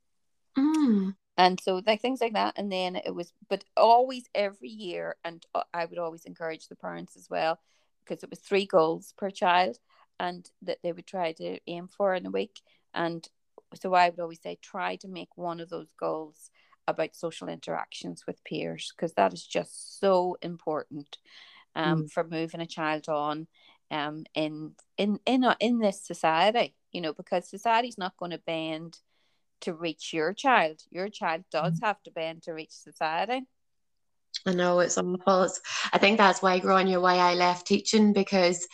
[0.59, 1.14] Mm.
[1.38, 5.46] And so like things like that and then it was but always every year and
[5.55, 7.61] uh, i would always encourage the parents as well
[8.05, 9.79] because it was three goals per child
[10.20, 12.61] and that they would try to aim for in a week
[12.94, 13.29] and
[13.81, 16.51] so i would always say try to make one of those goals
[16.88, 21.18] about social interactions with peers because that is just so important
[21.77, 22.11] um, Mm.
[22.11, 23.46] for moving a child on
[23.90, 28.38] um, in in in a- in this society you know because society's not going to
[28.38, 28.98] bend
[29.62, 30.81] to reach your child.
[30.90, 31.87] Your child does mm-hmm.
[31.87, 33.42] have to bend to reach society.
[34.47, 35.44] I know it's awful.
[35.44, 35.61] It's,
[35.92, 38.66] I think that's why, Grania, why I left teaching because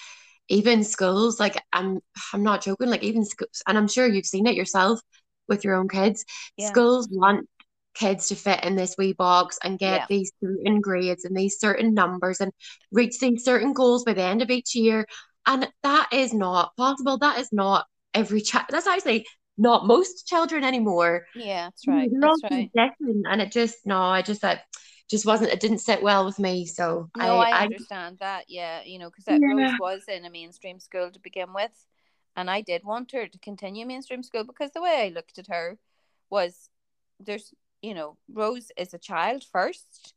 [0.49, 2.01] even schools, like I'm,
[2.33, 2.89] I'm not joking.
[2.89, 5.01] Like even schools, and I'm sure you've seen it yourself
[5.49, 6.25] with your own kids.
[6.57, 6.69] Yeah.
[6.69, 7.49] Schools want
[7.95, 10.07] kids to fit in this wee box and get Yeah.
[10.09, 12.53] these certain grades and these certain numbers and
[12.91, 15.07] reach these certain goals by the end of each year.
[15.47, 17.19] And that is not possible.
[17.19, 18.67] That is not every child.
[18.71, 21.27] That's actually not most children anymore.
[21.35, 22.11] Yeah, that's mm, right.
[22.21, 22.71] That's right.
[23.31, 24.63] and it just no, I just that
[25.11, 25.53] just wasn't.
[25.53, 26.67] It didn't sit well with me.
[26.67, 28.45] So No, I, I, I understand that.
[28.49, 29.55] Yeah, you know, because that Yeah.
[29.57, 31.87] Rose was in a mainstream school to begin with,
[32.37, 35.47] and I did want her to continue mainstream school because the way I looked at
[35.49, 35.79] her
[36.31, 36.69] was
[37.21, 40.15] there's, you know, Rose is a child first,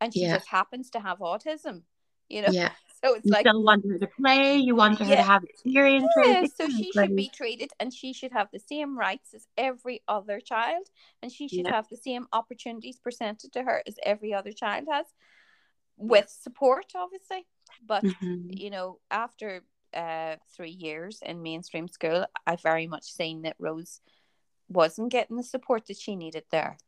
[0.00, 0.34] and she Yeah.
[0.34, 1.82] just happens to have autism.
[2.28, 2.72] You know, yeah,
[3.04, 4.56] so it's you like still want her to play.
[4.56, 5.16] You want her Yeah.
[5.16, 6.10] to have experiences.
[6.26, 10.02] Yeah, so she should be treated and she should have the same rights as every
[10.08, 10.86] other child
[11.22, 11.72] and she should Yeah.
[11.72, 15.06] have the same opportunities presented to her as every other child has
[15.96, 17.46] with support obviously
[17.86, 18.58] but Mhm.
[18.58, 24.00] you know after uh 3 years in mainstream school I very much seen that Rose
[24.68, 26.78] wasn't getting the support that she needed there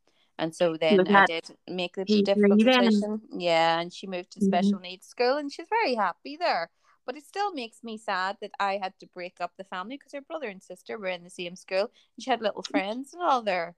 [0.42, 4.40] and so then I did make the P3 difficult decision yeah and she moved to
[4.40, 4.42] Mhm.
[4.42, 6.70] special needs school and she's very happy there
[7.06, 10.12] but it still makes me sad that I had to break up the family because
[10.12, 11.82] her brother and sister were in the same school
[12.16, 13.76] and she had little friends and all there.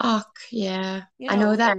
[0.00, 1.02] Oh, yeah.
[1.18, 1.78] You I know know, that,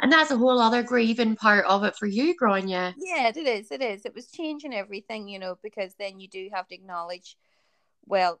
[0.00, 2.96] and that's a whole other grieving part of it for you, Grania.
[2.96, 3.70] Yeah, it is.
[3.70, 4.04] It is.
[4.04, 7.36] It was changing everything, you know, because then you do have to acknowledge,
[8.06, 8.40] well,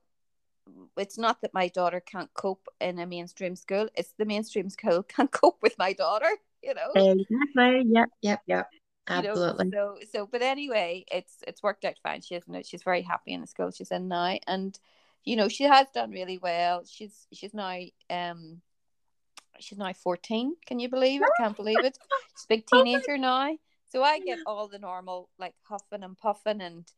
[0.96, 3.88] it's not that my daughter can't cope in a mainstream school.
[3.94, 6.30] It's the mainstream school can't cope with my daughter,
[6.62, 6.92] you know.
[6.94, 7.82] Exactly.
[7.86, 8.08] Yep.
[8.22, 8.40] Yep.
[8.46, 8.68] Yep.
[9.10, 9.70] you know, Absolutely.
[9.70, 13.42] so so but anyway it's it's worked out fine she isn't she's very happy in
[13.42, 14.78] the school she's in now and
[15.24, 17.76] you know she has done really well she's she's now
[18.08, 18.62] um
[19.60, 21.98] she's now 14 can you believe it can't believe it
[22.34, 23.54] she's a big teenager now
[23.90, 26.90] so i get all the normal like huffing and puffing and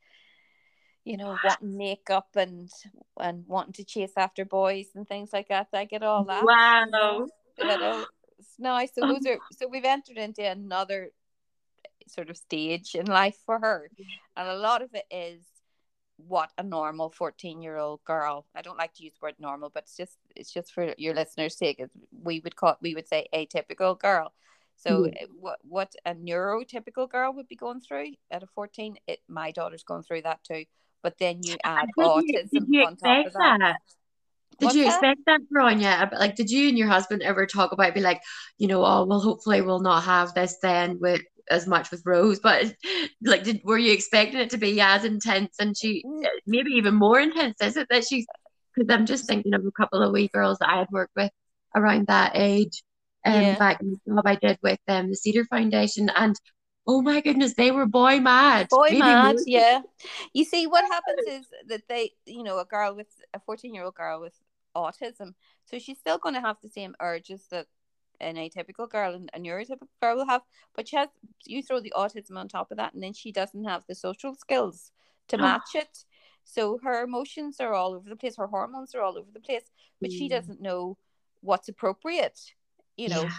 [1.06, 2.68] you know wanting makeup and
[3.20, 6.44] and wanting to chase after boys and things like that i get all that.
[6.44, 6.84] Wow.
[6.84, 7.28] you know
[7.64, 8.04] uh,
[8.38, 9.32] it's nice so those um.
[9.32, 11.10] are so we've entered into another
[12.08, 13.90] sort of stage in life for her.
[14.36, 15.42] And a lot of it is
[16.18, 19.68] what a normal 14 year old girl i don't like to use the word normal
[19.68, 21.82] but it's just it's just for your listeners sake
[22.22, 24.32] we would call we would say atypical girl.
[24.76, 25.24] So Yeah.
[25.24, 29.52] uh, what what a neurotypical girl would be going through at a 14 it my
[29.52, 30.64] daughter's going through that too
[31.02, 33.76] but then you add Did you, autism did you on top expect of that, that?
[34.58, 36.10] Did What's you expect that, Grania?
[36.18, 38.22] Like, did you and your husband ever talk about be like,
[38.58, 42.40] you know, oh well, hopefully we'll not have this then with as much with Rose,
[42.40, 42.74] but
[43.22, 46.24] like, did were you expecting it to be as intense and she Mm.
[46.46, 47.56] maybe even more intense?
[47.60, 48.26] Is it that she's?
[48.74, 51.30] Because I'm just thinking of a couple of wee girls that I had worked with
[51.74, 52.82] around that age.
[53.24, 53.58] Um, yeah.
[53.58, 56.36] back in the job I did with um, the Cedar Foundation, and
[56.86, 58.68] oh my goodness, they were boy mad.
[58.70, 59.80] Boy Maybe mad, yeah.
[60.32, 63.84] You see, what happens is that they, you know, a girl with a 14 year
[63.84, 64.34] old girl with
[64.76, 67.66] autism, so she's still going to have the same urges that
[68.20, 70.42] an atypical girl and a neurotypical girl will have,
[70.74, 71.08] but she has,
[71.44, 74.34] you throw the autism on top of that, and then she doesn't have the social
[74.34, 74.92] skills
[75.28, 76.04] to match it.
[76.44, 79.64] So her emotions are all over the place, her hormones are all over the place,
[80.00, 80.18] but mm.
[80.18, 80.96] she doesn't know
[81.40, 82.38] what's appropriate,
[82.96, 83.22] you know.
[83.22, 83.30] Yeah.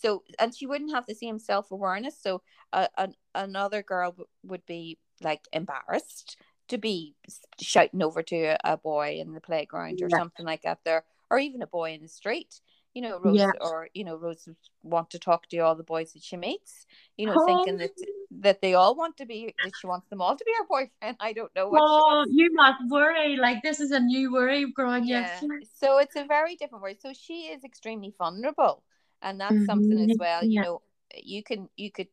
[0.00, 2.16] So, and she wouldn't have the same self awareness.
[2.20, 6.36] So, uh, an, another girl w- would be like embarrassed
[6.68, 7.14] to be
[7.60, 10.18] shouting over to a, boy in the playground or yeah.
[10.18, 12.60] something like that there, or even a boy in the street
[12.98, 13.52] you know, Rose yeah.
[13.60, 14.48] or you know, Rose
[14.82, 16.84] want to talk to all the boys that she meets,
[17.16, 17.46] you know, oh.
[17.46, 17.92] thinking that
[18.40, 21.16] that they all want to be that she wants them all to be her boyfriend.
[21.20, 23.36] I don't know what Oh, you must worry.
[23.36, 25.38] Like this is a new worry growing yeah.
[25.74, 26.98] So it's a very different worry.
[27.00, 28.82] So she is extremely vulnerable.
[29.22, 29.64] And that's mm-hmm.
[29.64, 30.44] something as well.
[30.44, 30.62] You yeah.
[30.62, 30.82] know,
[31.14, 32.08] you can you could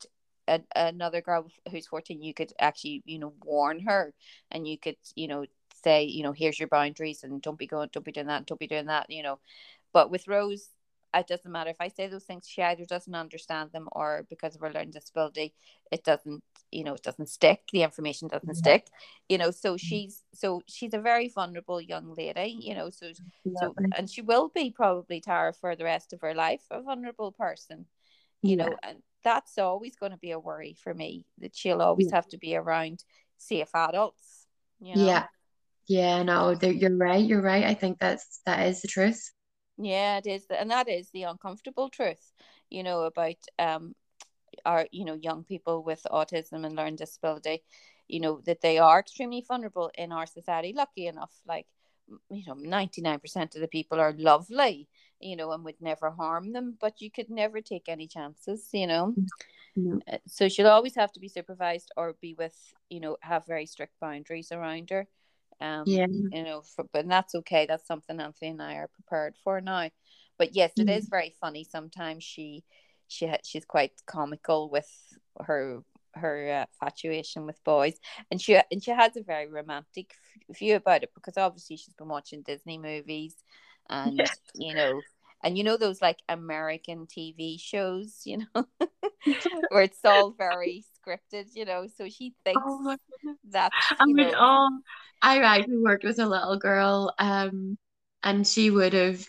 [0.48, 4.14] a, another girl who's 14 you could actually you know warn her
[4.52, 5.46] and you could you know
[5.84, 8.60] say you know here's your boundaries and don't be going don't be doing that don't
[8.60, 9.40] be doing that you know
[9.96, 10.68] but with Rose,
[11.16, 12.48] it doesn't matter if I say those things.
[12.48, 15.54] She either doesn't understand them, or because of her learning disability,
[15.92, 16.44] it doesn't.
[16.72, 17.62] You know, it doesn't stick.
[17.72, 18.88] The information doesn't stick.
[19.30, 19.78] You know, so mm-hmm.
[19.78, 22.58] she's so she's a very vulnerable young lady.
[22.60, 23.12] You know, so
[23.60, 27.32] so and she will be probably Tara for the rest of her life a vulnerable
[27.32, 27.86] person.
[28.42, 28.66] You yeah.
[28.66, 32.16] know, and that's always going to be a worry for me that she'll always yeah.
[32.16, 33.04] have to be around
[33.38, 34.48] safe adults.
[34.80, 35.06] You know?
[35.06, 35.26] Yeah,
[35.88, 37.24] yeah, no, you're right.
[37.24, 37.64] You're right.
[37.64, 39.32] I think that's that is the truth.
[39.78, 42.32] Yeah, it is, and that is the uncomfortable truth,
[42.70, 43.94] you know, about um,
[44.66, 47.62] our you know young people with autism and learning disability,
[48.08, 50.74] you know that they are extremely vulnerable in our society.
[50.74, 51.68] Lucky enough, like
[52.30, 54.88] you know, ninety nine percent of the people are lovely,
[55.20, 58.88] you know, and would never harm them, but you could never take any chances, you
[58.88, 59.14] know.
[59.78, 60.16] Mm-hmm.
[60.28, 62.56] So she'll always have to be supervised or be with,
[62.90, 65.08] you know, have very strict boundaries around her.
[65.62, 66.08] Um, yeah.
[66.10, 67.66] You know, for, but that's okay.
[67.66, 69.90] That's something Anthony and I are prepared for now.
[70.38, 70.98] But yes, it mm.
[70.98, 71.64] is very funny.
[71.64, 72.64] Sometimes she,
[73.08, 74.90] she she's quite comical with
[75.42, 75.82] her
[76.16, 77.98] her uh, infatuation with boys,
[78.32, 80.14] and she and she has a very romantic
[80.50, 83.36] view about it because obviously she's been watching Disney movies,
[83.90, 84.26] and yeah.
[84.56, 85.02] you know,
[85.46, 88.66] and you know those like American TV shows, you know,
[89.70, 91.86] where it's all very scripted, you know.
[91.96, 92.98] So she thinks oh
[93.52, 93.72] that.
[94.00, 94.70] I mean, oh,
[95.22, 97.78] I actually worked with a little girl, um,
[98.24, 99.24] and she would have,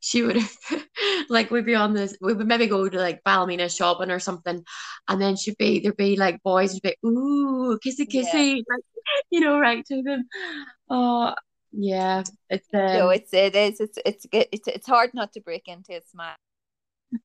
[0.00, 0.56] she would have,
[1.28, 4.62] like, we'd be on this, we would maybe go to like Ballymena shopping or something,
[5.08, 8.62] and then she'd be there'd be like boys would be ooh kissy kissy, yeah.
[8.70, 8.84] like,
[9.30, 10.28] you know, right to them.
[10.88, 11.34] Oh,
[11.78, 15.68] yeah, it's um, no, it's it is it's it's it's it's hard not to break
[15.68, 16.36] into a smile.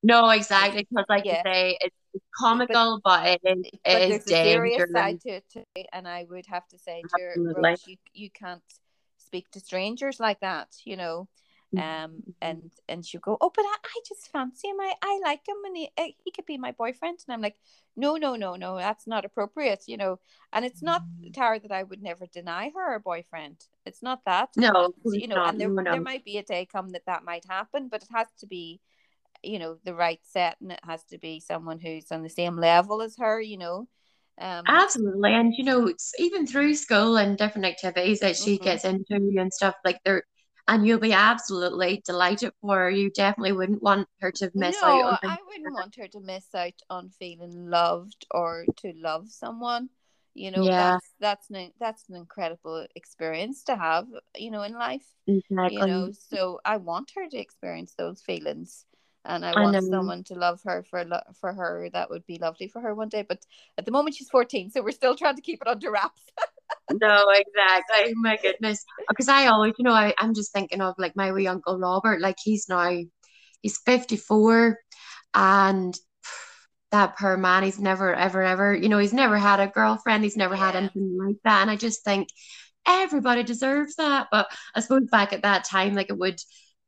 [0.02, 1.38] No, exactly, because like yeah.
[1.38, 1.96] you say, it's
[2.38, 5.64] comical, but, but it is, but it is a serious side to it too.
[5.92, 8.62] And I would have to say to Rose, you you can't
[9.18, 11.28] speak to strangers like that, you know.
[11.74, 12.30] Mm, um mm-hmm.
[12.42, 14.80] and and she'll go, oh, but I, I just fancy him.
[14.80, 17.20] I, I like him, and he eh, he could be my boyfriend.
[17.26, 17.56] And I'm like,
[17.96, 20.18] no, no, no, no, that's not appropriate, you know.
[20.52, 21.32] And it's not mm.
[21.32, 23.56] Tara that I would never deny her a boyfriend.
[23.86, 24.50] It's not that.
[24.56, 25.36] No, you know.
[25.36, 25.82] Not, and there no.
[25.82, 28.80] there might be a day come that that might happen, but it has to be
[29.42, 32.56] you know the right set and it has to be someone who's on the same
[32.56, 33.88] level as her you know
[34.40, 38.64] um, absolutely and you know it's even through school and different activities that she mm-hmm.
[38.64, 40.22] gets into and stuff like there
[40.68, 42.90] and you'll be absolutely delighted for her.
[42.90, 45.20] You definitely wouldn't want her to miss no, out.
[45.22, 49.88] I wouldn't want her to miss out on feeling loved or to love someone.
[50.34, 50.92] You know, yeah.
[50.92, 54.06] that's that's an that's an incredible experience to have.
[54.36, 55.04] You know, in life.
[55.26, 55.78] Exactly.
[55.78, 58.86] You know, so I want her to experience those feelings
[59.24, 61.04] and I want I someone to love her for
[61.40, 61.88] for her.
[61.92, 63.22] That would be lovely for her one day.
[63.22, 63.44] But
[63.78, 66.22] at the moment, she's fourteen, so we're still trying to keep it under wraps.
[66.90, 68.12] no, exactly.
[68.12, 71.16] Oh my goodness, oh, because I always, you know, I, I'm just thinking of like
[71.16, 72.20] my wee uncle Robert.
[72.20, 72.96] Like he's now,
[73.60, 74.78] he's fifty four,
[75.34, 75.96] and
[76.90, 80.24] that poor man, he's never, ever, ever, you know, he's never had a girlfriend.
[80.24, 80.66] He's never yeah.
[80.66, 82.28] had anything like that, and I just think
[82.86, 84.28] everybody deserves that.
[84.30, 86.40] But I suppose back at that time, like it would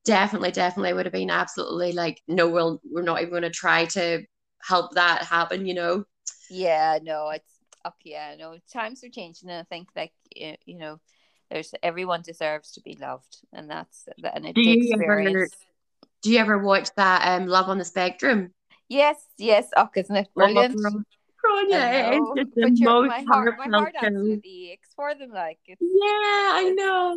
[0.04, 3.86] definitely, definitely would have been absolutely like, no, we'll, we're not even going to try
[3.86, 4.22] to
[4.62, 6.04] help that happen, you know?
[6.50, 7.53] Yeah, no, it's
[7.84, 7.96] up.
[8.04, 9.50] Yeah, no, times are changing.
[9.50, 11.00] And I think like, you know,
[11.50, 13.38] there's everyone deserves to be loved.
[13.52, 15.34] And that's, and it do takes experience.
[15.34, 15.48] Ever,
[16.22, 18.52] do you ever watch that um Love on the Spectrum?
[18.88, 19.68] Yes, yes.
[19.76, 20.76] Oh, isn't it brilliant?
[21.46, 25.30] Oh, yeah, it's just the most my heart, my heart absolutely for them.
[25.30, 27.16] Like, it's, yeah, I know.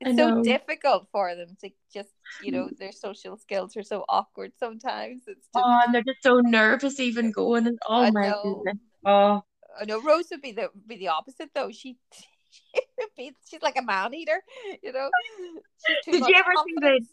[0.00, 2.10] it's I so difficult for them to just,
[2.42, 5.22] you know, their social skills are so awkward sometimes.
[5.26, 7.66] It's just, Oh, and they're just so nervous even going.
[7.66, 8.62] And, oh I my know.
[8.64, 8.82] goodness.
[9.04, 9.42] Oh,
[9.80, 11.70] I know Rose would be the be the opposite though.
[11.70, 11.96] She,
[12.74, 12.80] she
[13.16, 14.42] be, she's like a man eater,
[14.82, 15.10] you know.
[16.06, 17.06] Did you ever see the-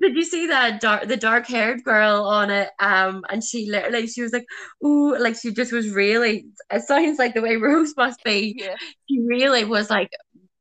[0.00, 2.70] Did you see that dark the dark haired girl on it?
[2.80, 4.46] Um, and she literally she was like,
[4.84, 6.46] ooh, like she just was really.
[6.70, 8.56] It sounds like the way Rose must be.
[8.58, 8.76] Yeah,
[9.08, 10.10] She really was like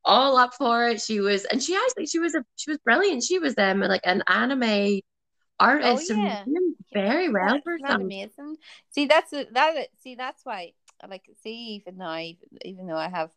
[0.03, 1.01] all up for it.
[1.01, 3.23] She was, and she actually she was a she was brilliant.
[3.23, 4.99] She was um like an anime
[5.59, 6.43] artist Oh, yeah.
[6.93, 8.57] very well for amazing.
[8.89, 9.87] See, that's that.
[10.01, 10.73] See, that's why.
[11.09, 12.17] Like, see, even now,
[12.63, 13.31] even though I have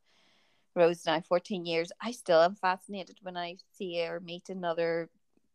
[0.76, 5.10] Rose now fourteen years, I still am fascinated when I see or meet another,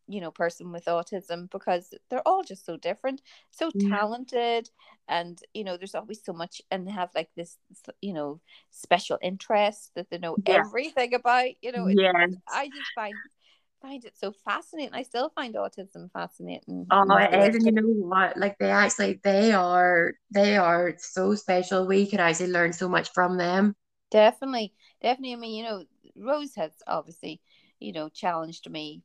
[0.08, 3.90] you know, person with autism because they're all just so different, so Yeah.
[3.90, 4.70] talented,
[5.08, 7.58] and you know, there's always so much, and they have like this,
[8.02, 8.40] you know,
[8.72, 10.64] special interest that they know Yeah.
[10.64, 11.50] everything about.
[11.62, 12.28] You know, yeah.
[12.48, 13.20] I just find
[13.82, 14.94] find it so fascinating.
[14.94, 16.88] I still find autism fascinating.
[16.92, 18.38] Oh, it is, and you know what?
[18.38, 21.86] Like they actually, they are, they are so special.
[21.88, 23.76] We could actually learn so much from them.
[24.12, 25.34] Definitely, definitely.
[25.34, 25.84] I mean, you know,
[26.16, 27.42] Rose has obviously,
[27.80, 29.04] you know, challenged me,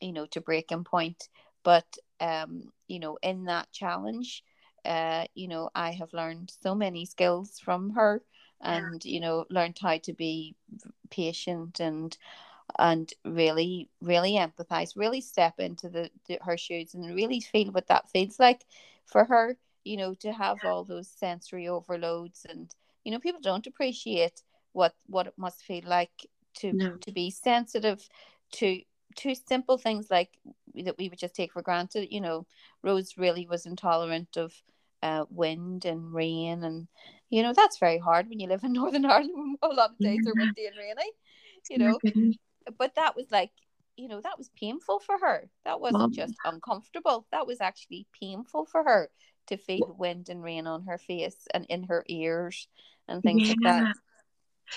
[0.00, 1.28] you know, to breaking point.
[1.62, 1.86] But
[2.20, 4.42] um, you know, in that challenge,
[4.84, 8.22] uh, you know, I have learned so many skills from her
[8.62, 10.54] and, you know, learned how to be
[11.10, 12.16] patient and
[12.78, 17.88] and really, really empathize, really step into the, the her shoes and really feel what
[17.88, 18.64] that feels like
[19.06, 23.66] for her, you know, to have all those sensory overloads and you know, people don't
[23.66, 24.42] appreciate
[24.72, 26.10] what what it must feel like
[26.54, 26.96] to No.
[27.00, 28.06] to be sensitive
[28.52, 28.80] to
[29.16, 30.30] to simple things like
[30.74, 32.12] that we would just take for granted.
[32.12, 32.46] You know,
[32.82, 34.52] Rose really was intolerant of
[35.02, 36.86] uh, wind and rain, and
[37.30, 39.58] you know that's very hard when you live in Northern Ireland.
[39.62, 41.10] A lot of days are windy and rainy.
[41.68, 42.36] You know, goodness.
[42.78, 43.50] But that was like
[43.96, 45.48] you know that was painful for her.
[45.64, 46.12] That wasn't Mom.
[46.12, 47.26] just uncomfortable.
[47.32, 49.10] That was actually painful for her
[49.48, 52.68] to feel wind and rain on her face and in her ears
[53.08, 53.94] and things like that.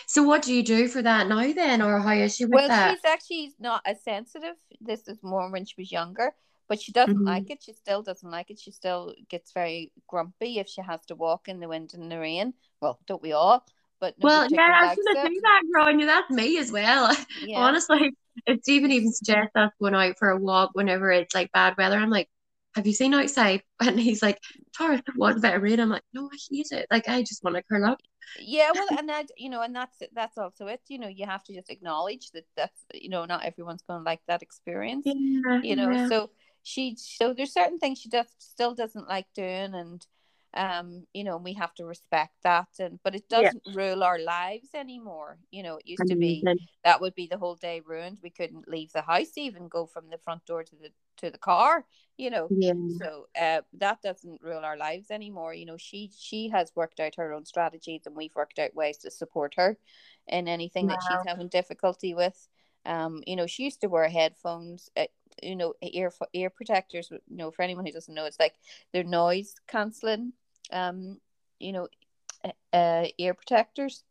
[0.08, 2.68] So what do you do for that now then, or how is she with Well,
[2.70, 2.96] that?
[2.96, 4.56] she's actually not as sensitive.
[4.82, 6.34] This is more when she was younger,
[6.68, 7.26] but she doesn't Mhm.
[7.26, 7.64] like it.
[7.64, 8.60] She still doesn't like it.
[8.60, 12.20] She still gets very grumpy if she has to walk in the wind and the
[12.20, 12.54] rain.
[12.82, 13.66] Well, don't we all?
[14.00, 15.32] But Well, yeah, I was gonna it.
[15.32, 16.06] say that, Grania.
[16.06, 17.16] That's me as well.
[17.41, 17.66] Yeah.
[17.66, 18.12] Honestly,
[18.46, 21.98] if Stephen even suggests us going out for a walk whenever it's like bad weather,
[21.98, 22.30] I'm like,
[22.76, 24.39] "Have you seen outside?" And he's like,
[24.76, 26.88] "Tara, what about rain?" I'm like, "No, I hate it.
[26.91, 28.00] Like, I just want to curl up."
[28.39, 31.44] yeah well and that you know and that's that's also it you know you have
[31.44, 35.62] to just acknowledge that that's you know not everyone's going to like that experience Yeah,
[35.62, 36.08] you know yeah.
[36.08, 36.30] so
[36.64, 40.06] she so there's certain things she does still doesn't like doing and
[40.56, 44.70] um you know we have to respect that and but it doesn't rule our lives
[44.76, 46.47] anymore you know it used to be
[46.84, 50.10] that would be the whole day ruined we couldn't leave the house even go from
[50.10, 51.86] the front door to the to the car
[52.18, 52.74] you know Yeah.
[52.88, 55.56] so uh, that doesn't rule our lives anymore.
[55.56, 58.97] You know, she she has worked out her own strategies, and we've worked out ways
[58.99, 59.78] to support her
[60.28, 62.47] in anything that she's having difficulty with.
[62.86, 64.89] Um, you know, she used to wear headphones.
[64.95, 65.06] Uh,
[65.41, 67.10] you know, ear ear protectors.
[67.12, 68.56] You know, for anyone who doesn't know, it's like
[68.91, 70.34] they're noise canceling.
[70.72, 71.20] Um,
[71.59, 71.88] you know,
[72.72, 74.03] uh, ear protectors.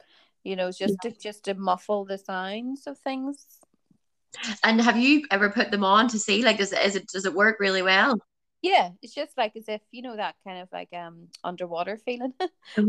[0.44, 3.46] You know, just to just to muffle the sounds of things.
[4.64, 7.26] And have you ever put them on to see like does it is it does
[7.26, 8.18] it work really well?
[8.60, 12.32] Yeah, it's just like as if you know that kind of like um underwater feeling.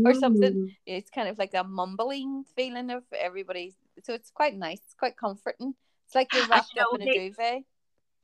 [0.04, 0.74] Or something.
[0.86, 3.74] It's kind of like a mumbling feeling of everybody.
[4.02, 4.78] So it's quite nice.
[4.78, 5.74] It's quite comforting.
[6.06, 7.64] It's like you're wrapped up in a duvet.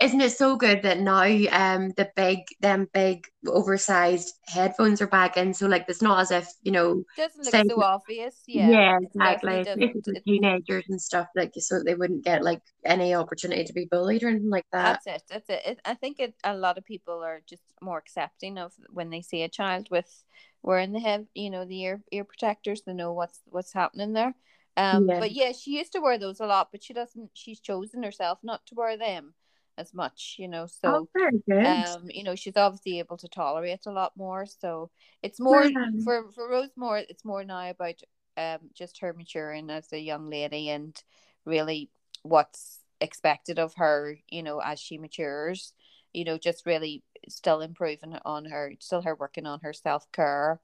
[0.00, 5.36] Isn't it so good that now um the big them big oversized headphones are back
[5.36, 8.42] in so like it's not as if you know Doesn't look so obvious.
[8.46, 8.70] Yeah.
[8.70, 9.82] yeah exactly doesn't.
[9.82, 13.72] especially for It- teenagers and stuff like so they wouldn't get like any opportunity to
[13.74, 15.00] be bullied or anything like that.
[15.04, 15.22] That's it.
[15.28, 15.62] That's it.
[15.66, 19.20] it I think it, a lot of people are just more accepting of when they
[19.20, 20.24] see a child with
[20.62, 22.82] wearing the head, you know, the ear ear protectors.
[22.82, 24.34] They know what's what's happening there.
[24.78, 25.20] Um, Yeah.
[25.20, 27.30] but yeah, she used to wear those a lot, but she doesn't.
[27.34, 29.34] She's chosen herself not to wear them
[29.80, 30.66] as much, you know.
[30.66, 30.88] So.
[30.88, 31.66] oh, very good.
[31.66, 34.90] um you know she's obviously able to tolerate a lot more so
[35.22, 35.64] it's more
[36.04, 38.00] for for rosemore it's more now about
[38.36, 41.02] um just her maturing as a young lady and
[41.44, 41.90] really
[42.22, 45.72] what's expected of her you know as she matures
[46.12, 50.60] you know just really still improving on her still her working on her self-care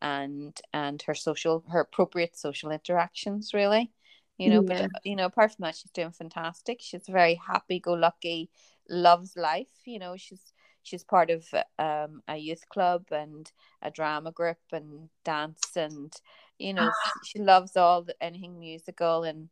[0.00, 3.90] and and her social her appropriate social interactions really
[4.38, 4.86] you know Yeah.
[4.92, 8.50] but you know apart from that she's doing fantastic she's very happy go lucky
[8.88, 11.46] loves life you know she's she's part of
[11.78, 16.12] um a youth club and a drama group and dance and
[16.58, 16.90] You know,
[17.24, 19.48] she loves all the, anything musical and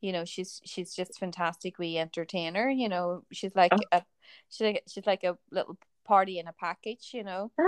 [0.00, 3.80] you know she's she's just fantastic we entertainer you know she's like oh.
[3.92, 4.02] a
[4.50, 7.50] she's like she's like a little party in a package you know?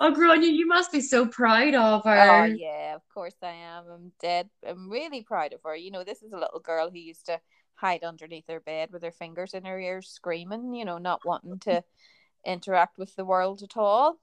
[0.00, 2.42] Oh Grania, you must be so proud of oh, her.
[2.42, 3.84] oh yeah of course i am.
[3.92, 4.48] I'm dead.
[4.66, 5.74] I'm really proud of her.
[5.74, 7.40] You know this is a little girl who used to
[7.74, 11.58] hide underneath her bed with her fingers in her ears screaming you know not wanting
[11.60, 11.82] to
[12.46, 14.18] interact with the world at all.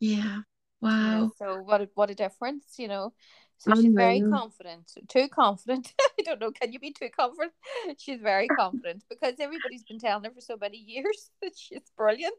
[0.00, 0.40] Yeah.
[0.80, 1.32] Wow.
[1.40, 3.12] yeah, so what a, what a difference you know?
[3.58, 5.94] So she's very confident, too confident.
[6.34, 6.50] Don't know.
[6.50, 7.52] Can you be too confident?
[7.98, 12.34] She's very confident because everybody's been telling her for so many years that she's brilliant.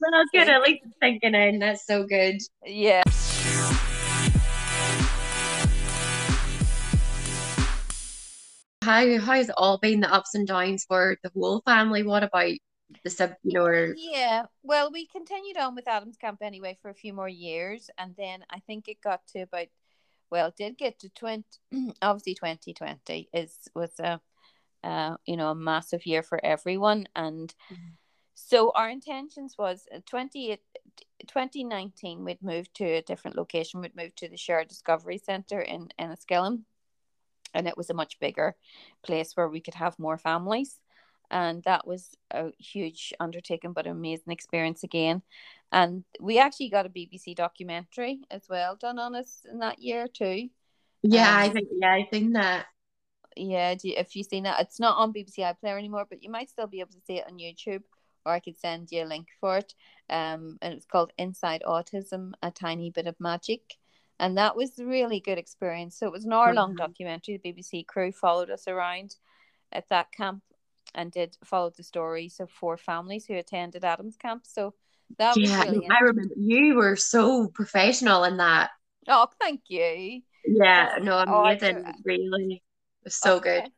[0.00, 0.48] well, good.
[0.48, 1.58] At least thinking in.
[1.58, 2.38] That's so good.
[2.64, 3.02] Yeah.
[8.82, 12.02] How how has it all been the ups and downs for the whole family?
[12.02, 12.52] What about
[13.04, 13.94] the sub, you know, or...
[13.96, 14.44] yeah.
[14.62, 18.44] Well, we continued on with Adams Camp anyway for a few more years, and then
[18.50, 19.66] I think it got to about,
[20.32, 21.44] well, did get to twenty.
[22.02, 24.20] obviously, twenty twenty is was a,
[24.82, 27.54] uh, you know, a massive year for everyone, and.
[27.72, 27.90] Mm-hmm.
[28.34, 30.58] So our intentions was uh, 20,
[31.26, 33.80] 2019 we'd moved to a different location.
[33.80, 36.62] We'd moved to the Shared Discovery Centre in Enniskillen,
[37.54, 38.56] and it was a much bigger
[39.02, 40.80] place where we could have more families
[41.32, 45.22] and that was a huge undertaking but an amazing experience again.
[45.72, 50.06] And we actually got a bbc documentary as well done on us in that year
[50.06, 50.50] too.
[51.02, 52.66] Yeah um, i think yeah i think that.
[53.34, 56.50] Yeah you, if you've seen that it's not on bbc iplayer anymore but you might
[56.50, 57.82] still be able to see it on youtube
[58.26, 59.74] or i could send you a link for it.
[60.10, 63.62] Um and it's called inside autism a tiny bit of magic.
[64.20, 65.98] And that was a really good experience.
[65.98, 66.84] So it was an hour long mm-hmm.
[66.84, 67.40] documentary.
[67.42, 69.16] The bbc crew followed us around
[69.72, 70.42] at that camp
[70.94, 74.46] and did follow the stories of four families who attended Adams Camp.
[74.46, 74.74] So
[75.18, 78.70] that yeah, was really I remember you were so professional in that.
[79.08, 80.22] Oh, thank you.
[80.44, 81.84] Yeah, no, amazing.
[81.86, 83.62] Oh, really, it was so okay.
[83.62, 83.72] good.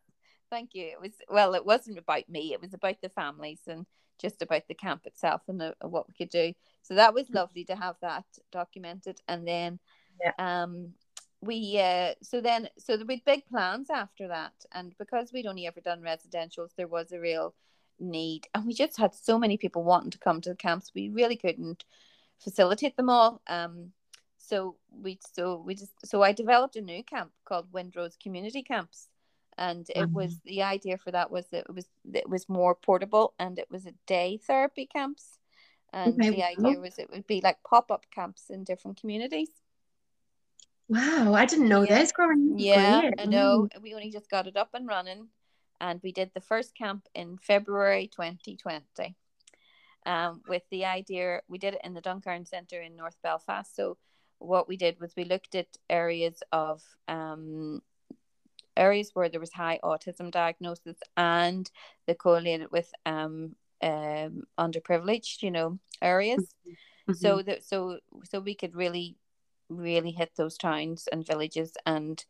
[0.51, 0.87] Thank you.
[0.87, 2.53] It was well, it wasn't about me.
[2.53, 3.87] It was about the families and
[4.21, 6.53] just about the camp itself and the, what we could do.
[6.83, 9.21] So that was lovely to have that documented.
[9.27, 9.79] And then,
[10.23, 10.33] yeah.
[10.39, 10.93] um,
[11.45, 15.67] we uh so then so we had big plans after that and because we'd only
[15.67, 17.55] ever done residentials there was a real
[18.01, 21.09] need and we just had so many people wanting to come to the camps we
[21.09, 21.85] really couldn't
[22.43, 23.93] facilitate them all um
[24.39, 29.09] so we so we just so i developed a new camp called windrose community camps
[29.57, 30.15] and it mm-hmm.
[30.15, 33.71] was the idea for that was that it was it was more portable and it
[33.71, 35.39] was a day therapy camps
[35.93, 36.31] and okay.
[36.31, 39.51] the idea was it would be like pop-up camps in different communities
[40.89, 41.99] Wow, I didn't know yeah.
[41.99, 42.59] this growing.
[42.59, 43.15] Yeah, Great.
[43.19, 43.69] I know.
[43.75, 43.83] Mm.
[43.83, 45.29] We only just got it up and running,
[45.81, 49.17] and we did the first camp in February 2020.
[50.07, 53.75] Um, with the idea, we did it in the Duncarn Centre in North Belfast.
[53.75, 53.97] So,
[54.39, 57.81] what we did was we looked at areas of um,
[58.77, 61.71] areas where there was high autism diagnosis and
[62.07, 66.55] they correlated with um, um underprivileged, you know, areas.
[67.09, 67.13] Mm-hmm.
[67.15, 69.17] So that so so we could really
[69.69, 72.25] really hit those towns and villages and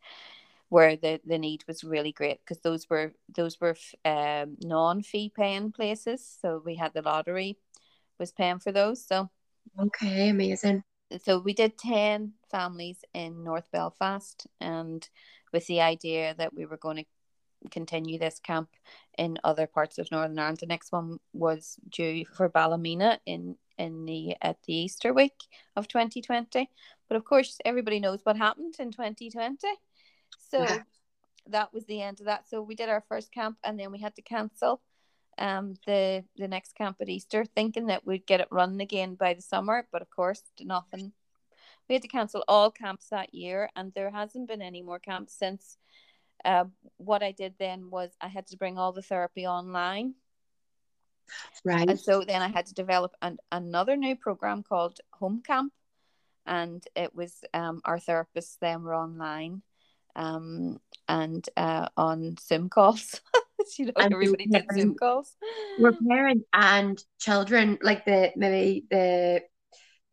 [0.69, 5.71] where the, the need was really great because those were those were um, non-fee paying
[5.71, 7.57] places so we had the lottery
[8.19, 9.29] was paying for those so
[9.79, 10.83] okay amazing.
[11.23, 15.07] So we did 10 families in north belfast and
[15.53, 17.05] with the idea that we were going to
[17.67, 18.69] continue this camp
[19.17, 24.05] in other parts of northern ireland the next one was due for ballymena in in
[24.05, 25.33] the at the easter week
[25.75, 26.69] of 2020
[27.07, 29.57] but of course, everybody knows what happened in 2020.
[30.49, 30.79] So yeah.
[31.47, 32.47] that was the end of that.
[32.49, 34.81] So we did our first camp and then we had to cancel
[35.37, 39.33] um the the next camp at Easter, thinking that we'd get it running again by
[39.33, 39.87] the summer.
[39.91, 41.11] But of course, nothing.
[41.87, 45.37] We had to cancel all camps that year, and there hasn't been any more camps
[45.37, 45.77] since.
[46.45, 46.65] Uh,
[46.97, 50.13] what I did then was I had to bring all the therapy online.
[51.63, 51.89] Right.
[51.89, 55.73] And so then I had to develop an, another new program called Home Camp
[56.45, 59.61] and it was um, our therapists then were online
[60.15, 63.21] um, and uh, on Zoom calls.
[63.77, 65.35] you know, and everybody did Zoom calls.
[65.79, 69.41] Were parents and children like the maybe the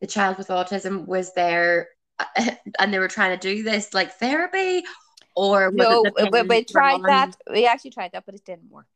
[0.01, 1.89] the child with autism was there
[2.79, 4.83] and they were trying to do this like therapy
[5.35, 8.87] or no we, we tried that we actually tried that but it didn't work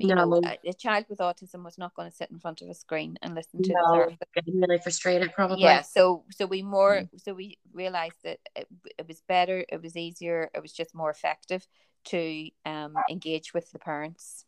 [0.00, 0.24] you no.
[0.24, 2.74] know, a, a, child with autism was not going to sit in front of a
[2.74, 4.34] screen and listen to no, the therapist.
[4.34, 5.62] Getting really frustrated, probably.
[5.62, 5.82] Yeah.
[5.82, 7.08] So, so we more, mm.
[7.18, 8.66] so we realized that it,
[8.98, 11.64] it was better, it was easier, it was just more effective
[12.06, 14.44] to um engage with the parents.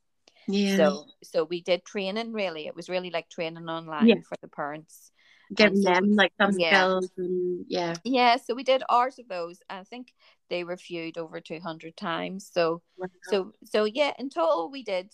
[0.49, 0.77] Yeah.
[0.77, 2.33] So, so we did training.
[2.33, 4.15] Really, it was really like training online yeah.
[4.29, 5.11] for the parents,
[5.55, 6.69] giving so, them like some yeah.
[6.69, 10.13] skills and yeah yeah so we did ours of those i think
[10.51, 13.07] they were viewed over 200 times so wow.
[13.31, 15.09] so so yeah in total we did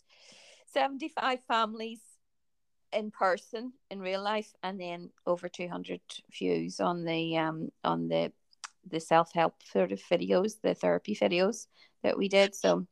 [0.72, 2.01] 75 families
[2.93, 8.33] in person in real life and then over 200 views on the um on the
[8.89, 11.66] the self-help sort of videos the therapy videos
[12.03, 12.87] that we did so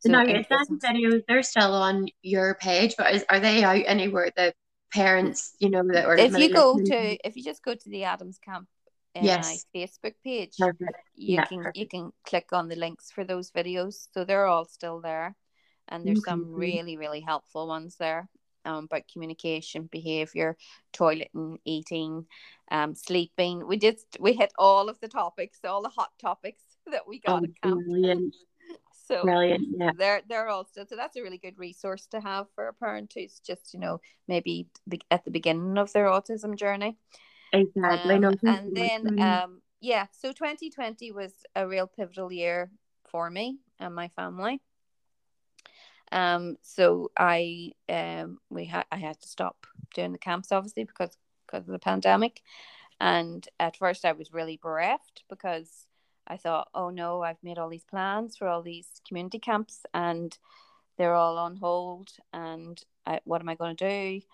[0.00, 3.82] so now your second videos they're still on your page but is, are they out
[3.86, 4.54] anywhere that
[4.92, 8.38] parents you know that if you go to if you just go to the adams
[8.38, 8.66] camp
[9.14, 9.64] yes.
[9.74, 10.92] facebook page perfect.
[11.14, 11.76] you yeah, can perfect.
[11.76, 15.34] you can click on the links for those videos so they're all still there
[15.88, 16.30] and there's okay.
[16.30, 18.28] some really really helpful ones there
[18.64, 20.56] um, about communication behavior
[20.92, 22.26] toileting eating
[22.70, 27.06] um, sleeping we did we hit all of the topics all the hot topics that
[27.06, 28.34] we got oh, at camp brilliant.
[29.08, 29.92] So brilliant, yeah.
[29.96, 33.12] They're they're all still so that's a really good resource to have for a parent
[33.14, 34.68] who's just you know maybe
[35.10, 36.98] at the beginning of their autism journey.
[37.52, 38.16] Exactly.
[38.16, 42.70] Um, no, and then um yeah, so 2020 was a real pivotal year
[43.10, 44.60] for me and my family.
[46.12, 51.16] Um, so I um we had I had to stop doing the camps obviously because
[51.46, 52.42] because of the pandemic,
[53.00, 55.86] and at first I was really bereft because
[56.28, 60.36] I thought, oh no, I've made all these plans for all these community camps and
[60.96, 62.10] they're all on hold.
[62.32, 63.88] And I, what am I going to
[64.20, 64.26] do?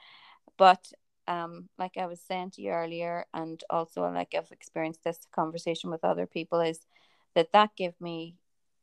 [0.59, 0.93] But
[1.29, 5.91] um, like I was saying to you earlier, and also like I've experienced this conversation
[5.91, 6.81] with other people, is
[7.35, 8.37] that that gave me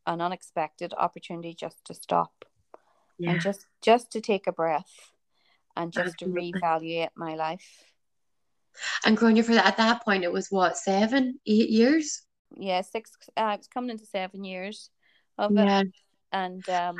[0.08, 2.46] an unexpected opportunity just to stop
[3.20, 3.32] yeah.
[3.32, 5.12] and just just to take a breath
[5.76, 6.52] and just Absolutely.
[6.52, 7.84] to reevaluate my life.
[9.06, 12.24] And Grania, for that at that point, it was what seven, eight years
[12.58, 13.12] yeah, six.
[13.36, 14.90] Uh, it's coming into seven years
[15.38, 15.84] of it, yeah.
[16.32, 16.96] and um,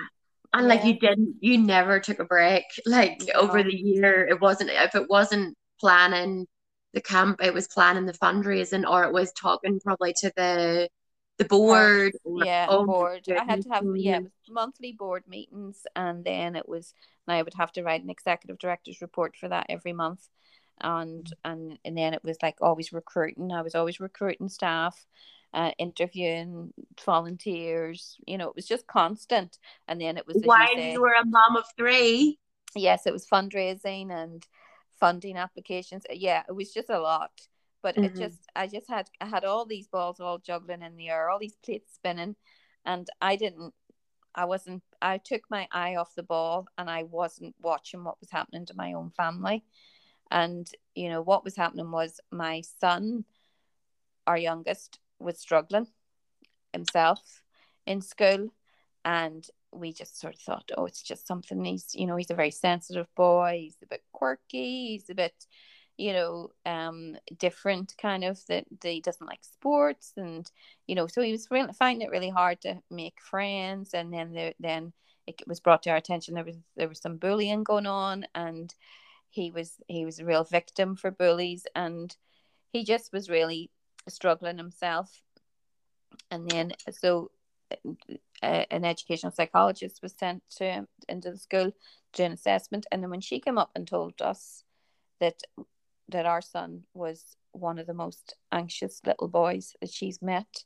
[0.54, 2.64] and like you didn't, you never took a break.
[2.86, 3.42] Like no.
[3.42, 6.48] over the year, it wasn't if it wasn't planning
[6.94, 10.90] the camp, it was planning the fundraising, or it was talking probably to the
[11.38, 12.14] the board.
[12.26, 13.26] yeah, oh, board.
[13.30, 16.94] I had to have yeah, monthly board meetings, and then it was.
[17.28, 20.28] And I would have to write an executive director's report for that every month
[20.82, 25.06] and and and then it was like always recruiting i was always recruiting staff
[25.54, 26.74] uh, interviewing
[27.06, 28.18] volunteers.
[28.26, 29.58] You know, it was just constant.
[29.88, 32.40] And then it was while you, say, you were a mom of three.
[32.76, 34.46] Yes, it was fundraising and
[35.00, 36.06] funding applications.
[36.10, 37.32] Yeah, it was just a lot.
[37.84, 38.06] But mm-hmm.
[38.06, 41.30] it just, I just had, I had all these balls all juggling in the air,
[41.30, 42.36] all these plates spinning,
[42.86, 43.74] and I didn't,
[44.36, 48.30] I wasn't, I took my eye off the ball, and I wasn't watching what was
[48.30, 49.64] happening to my own family.
[50.30, 53.26] And you know what was happening was my son,
[54.28, 55.88] our youngest, was struggling
[56.74, 57.44] himself
[57.86, 58.50] in school
[59.06, 62.36] and we just sort of thought oh it's just something he's you know he's a
[62.36, 65.34] very sensitive boy he's a bit quirky he's a bit
[65.98, 70.52] you know um different kind of that, that he doesn't like sports and
[70.88, 74.34] you know so he was really finding it really hard to make friends and then
[74.34, 74.92] there then
[75.28, 78.74] it was brought to our attention there was there was some bullying going on and
[79.30, 82.16] he was he was a real victim for bullies and
[82.74, 83.70] he just was really
[84.08, 85.22] struggling himself.
[86.30, 87.32] And then, so
[87.74, 91.72] uh, an educational psychologist was sent to him into the school
[92.14, 92.86] to an assessment.
[92.92, 94.64] And then when she came up and told us
[95.20, 95.42] that
[96.10, 100.64] that our son was one of the most anxious little boys that she's met,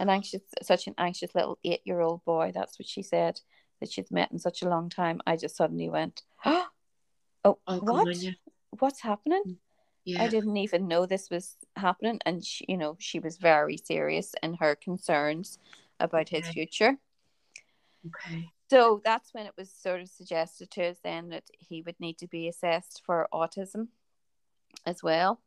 [0.00, 2.52] an anxious, such an anxious little eight-year-old boy.
[2.54, 3.40] That's what she said
[3.80, 5.20] that she's met in such a long time.
[5.26, 6.66] I just suddenly went, oh,
[7.44, 8.16] oh what?
[8.78, 9.58] What's happening?
[10.04, 10.22] Yeah.
[10.22, 12.20] I didn't even know this was happening.
[12.24, 15.58] And, she, you know, she was very serious in her concerns
[16.00, 16.96] about his future.
[18.06, 18.50] Okay.
[18.70, 22.18] So that's when it was sort of suggested to us then that he would need
[22.18, 23.88] to be assessed for autism
[24.86, 25.40] as well.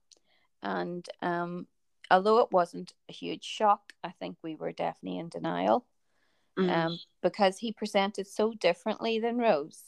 [0.63, 1.67] And um,
[2.09, 5.85] although it wasn't a huge shock, I think we were definitely in denial
[6.57, 6.69] mm.
[6.69, 9.81] um, because he presented so differently than Rose.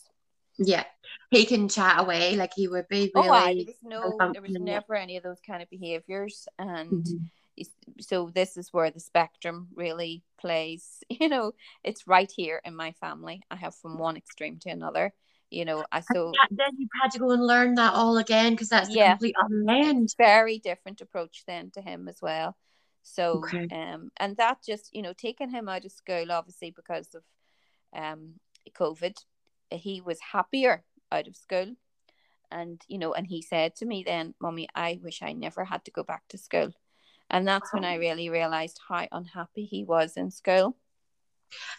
[0.58, 0.84] Yeah,
[1.32, 3.12] he can chat away like he would be.
[3.16, 6.48] Really oh, I, there was no, there was never any of those kind of behaviors,
[6.60, 7.64] and mm-hmm.
[8.00, 11.04] so this is where the spectrum really plays.
[11.10, 13.42] You know, it's right here in my family.
[13.50, 15.14] I have from one extreme to another.
[15.50, 18.70] You know, I so then you had to go and learn that all again because
[18.70, 20.14] that's yeah, complete unlearned.
[20.18, 22.56] Very different approach then to him as well.
[23.04, 23.68] So, okay.
[23.72, 27.24] um, and that just you know taking him out of school obviously because of
[27.96, 28.34] um
[28.72, 29.16] COVID
[29.76, 31.76] he was happier out of school.
[32.52, 35.84] And you know and he said to me then mommy i wish i never had
[35.86, 36.72] to go back to school.
[37.30, 40.78] And that's when i really realized how unhappy he was in school.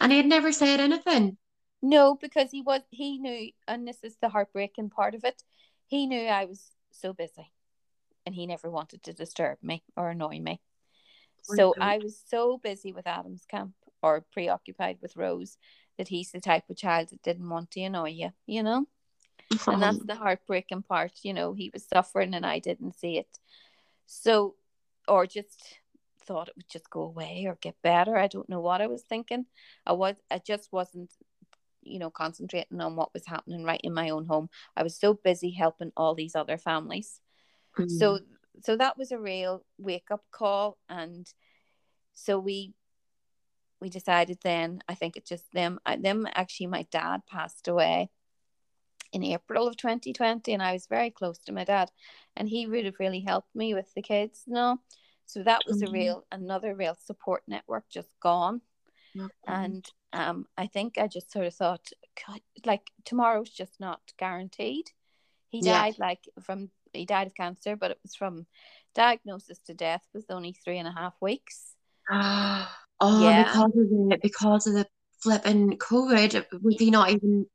[0.00, 1.36] And he had never said anything?
[1.80, 5.42] No because he was he knew and this is the heartbreaking part of it
[5.86, 7.52] he knew i was so busy
[8.26, 10.60] and he never wanted to disturb me or annoy me.
[11.42, 15.58] So I was so busy with Adam's camp or preoccupied with Rose
[15.98, 18.86] that he's the type of child that didn't want to annoy you, you know?
[19.66, 23.38] And that's the heartbreaking part, you know, he was suffering and I didn't see it.
[24.06, 24.54] So,
[25.06, 25.78] or just
[26.26, 28.16] thought it would just go away or get better.
[28.16, 29.46] I don't know what I was thinking.
[29.86, 31.12] I was, I just wasn't,
[31.82, 34.48] you know, concentrating on what was happening right in my own home.
[34.76, 37.20] I was so busy helping all these other families.
[37.78, 37.96] Mm-hmm.
[37.96, 38.20] So,
[38.62, 40.78] so that was a real wake up call.
[40.88, 41.26] And
[42.14, 42.72] so we
[43.84, 48.08] we decided then i think it's just them them actually my dad passed away
[49.12, 51.90] in april of 2020 and i was very close to my dad
[52.34, 54.78] and he would have really helped me with the kids you know
[55.26, 55.94] so that was mm-hmm.
[55.94, 58.62] a real another real support network just gone
[59.14, 59.26] mm-hmm.
[59.46, 61.86] and um i think i just sort of thought
[62.26, 64.90] God, like tomorrow's just not guaranteed
[65.50, 66.06] he died yeah.
[66.06, 68.46] like from he died of cancer but it was from
[68.94, 71.74] diagnosis to death was only three and a half weeks
[73.00, 73.44] Oh, yeah.
[73.44, 74.86] because of the because of the
[75.20, 77.46] flipping COVID, was he not even?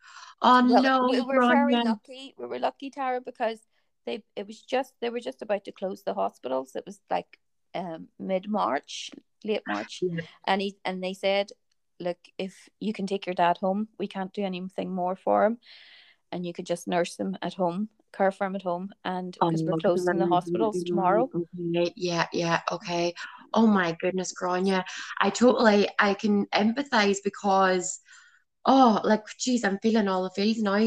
[0.42, 2.34] Oh well, no, we were very lucky.
[2.38, 3.60] We were lucky, Tara, because
[4.06, 6.76] they it was just they were just about to close the hospitals.
[6.76, 7.40] It was like
[7.76, 9.12] um mid March,
[9.44, 10.22] late March, yeah.
[10.48, 11.52] and he and they said,
[12.00, 15.58] look, if you can take your dad home, we can't do anything more for him,
[16.32, 19.64] and you could just nurse him at home care for him at home and because
[19.64, 21.30] we're closing the hospitals tomorrow.
[21.96, 23.14] Yeah, yeah, okay.
[23.54, 24.86] Oh my goodness, Grania.
[25.20, 28.00] I totally I can empathize because
[28.66, 30.86] oh like geez i'm feeling all the feels now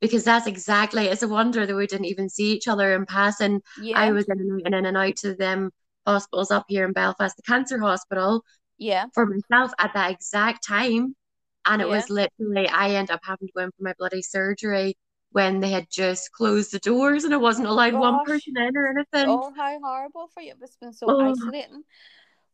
[0.00, 3.62] because that's exactly it's a wonder that we didn't even see each other in passing
[3.80, 3.98] yeah.
[3.98, 5.70] i was in and, out, in and out to them
[6.06, 8.44] hospitals up here in belfast the cancer hospital
[8.76, 11.16] yeah for myself at that exact time
[11.64, 11.94] and it yeah.
[11.96, 14.94] was literally i end up having to go in for my bloody surgery
[15.32, 18.00] when they had just closed the doors and it wasn't allowed Gosh.
[18.00, 19.28] one person in or anything.
[19.28, 20.54] Oh, how horrible for you!
[20.62, 21.30] It's been so oh.
[21.30, 21.84] isolating.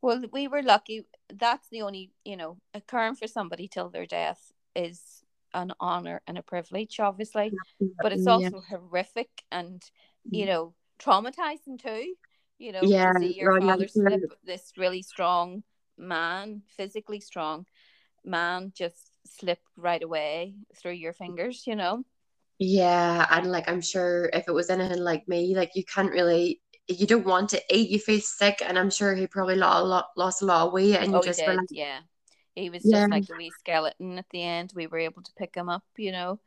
[0.02, 1.06] Well, we were lucky.
[1.32, 5.00] That's the only, you know, occurring for somebody till their death is
[5.54, 7.52] an honor and a privilege, obviously,
[8.02, 8.76] but it's also yeah.
[8.76, 9.82] horrific and,
[10.30, 10.48] you mm.
[10.48, 12.14] know, traumatizing too.
[12.58, 15.62] You know, yeah, to see your father slip this really strong
[15.96, 17.66] man, physically strong
[18.24, 21.66] man, just slip right away through your fingers.
[21.66, 22.04] You know.
[22.58, 26.60] Yeah, and like I'm sure if it was anything like me, like you can't really,
[26.86, 29.84] you don't want to eat, you feel sick, and I'm sure he probably lost a
[29.84, 32.00] lot, lost a lot of weight, and oh, you just did, like, yeah,
[32.54, 34.72] he was just like a wee skeleton at the end.
[34.74, 36.38] We were able to pick him up, you know.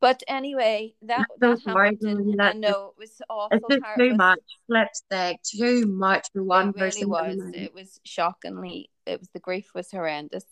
[0.00, 2.00] But anyway, that that happened.
[2.02, 3.58] And, I know it was awful.
[3.68, 4.38] It's just too much
[4.68, 7.08] lipstick, too much for one it really person.
[7.08, 7.38] was.
[7.54, 8.90] It was shockingly.
[9.06, 10.44] It was the grief was horrendous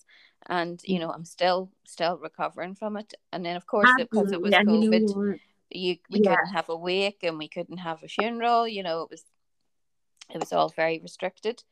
[0.48, 3.14] and you know i'm still still recovering from it.
[3.32, 5.38] And then of course because it was covid
[5.70, 6.36] you we yeah.
[6.36, 9.24] couldn't have a wake and we couldn't have a funeral you know it was
[10.32, 11.62] it was all very restricted.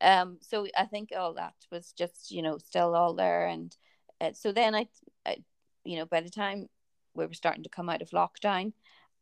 [0.00, 3.46] Um so i think all that was just you know still all there.
[3.46, 3.76] And
[4.20, 4.88] uh, so then I,
[5.24, 5.36] I
[5.84, 6.68] you know by the time
[7.14, 8.72] we were starting to come out of lockdown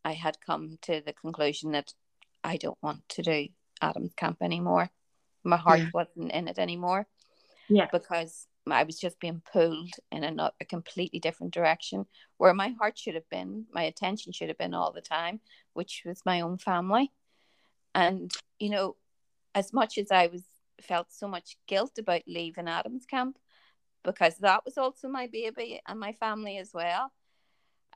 [0.05, 1.95] i had come to the conclusion that
[2.45, 3.49] i don't want to do
[3.81, 4.91] adam's camp anymore.
[5.45, 5.91] My heart yeah.
[5.93, 7.07] wasn't in it anymore.
[7.69, 7.89] Yeah.
[7.93, 12.07] Because I was just being pulled in a, a completely different direction
[12.37, 15.41] where my heart should have been, my attention should have been all the time,
[15.73, 17.12] which was my own family.
[17.95, 18.97] And, you know,
[19.55, 20.43] as much as I was
[20.83, 23.39] felt so much guilt about leaving Adam's camp,
[24.05, 27.12] because that was also my baby and my family as well.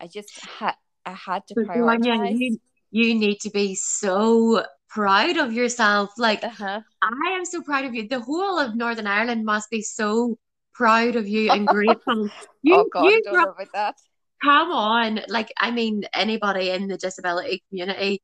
[0.01, 2.39] I just had I had to prioritize.
[2.39, 2.59] You,
[2.91, 6.11] you need to be so proud of yourself.
[6.19, 6.81] Like uh-huh.
[7.03, 8.09] I am so proud of you.
[8.09, 10.39] The whole of Northern Ireland must be so
[10.81, 12.31] proud of you and grateful.
[12.43, 13.95] Oh, you, oh God, you I don't know about that.
[14.43, 18.23] Come on, like I mean, anybody in the disability community,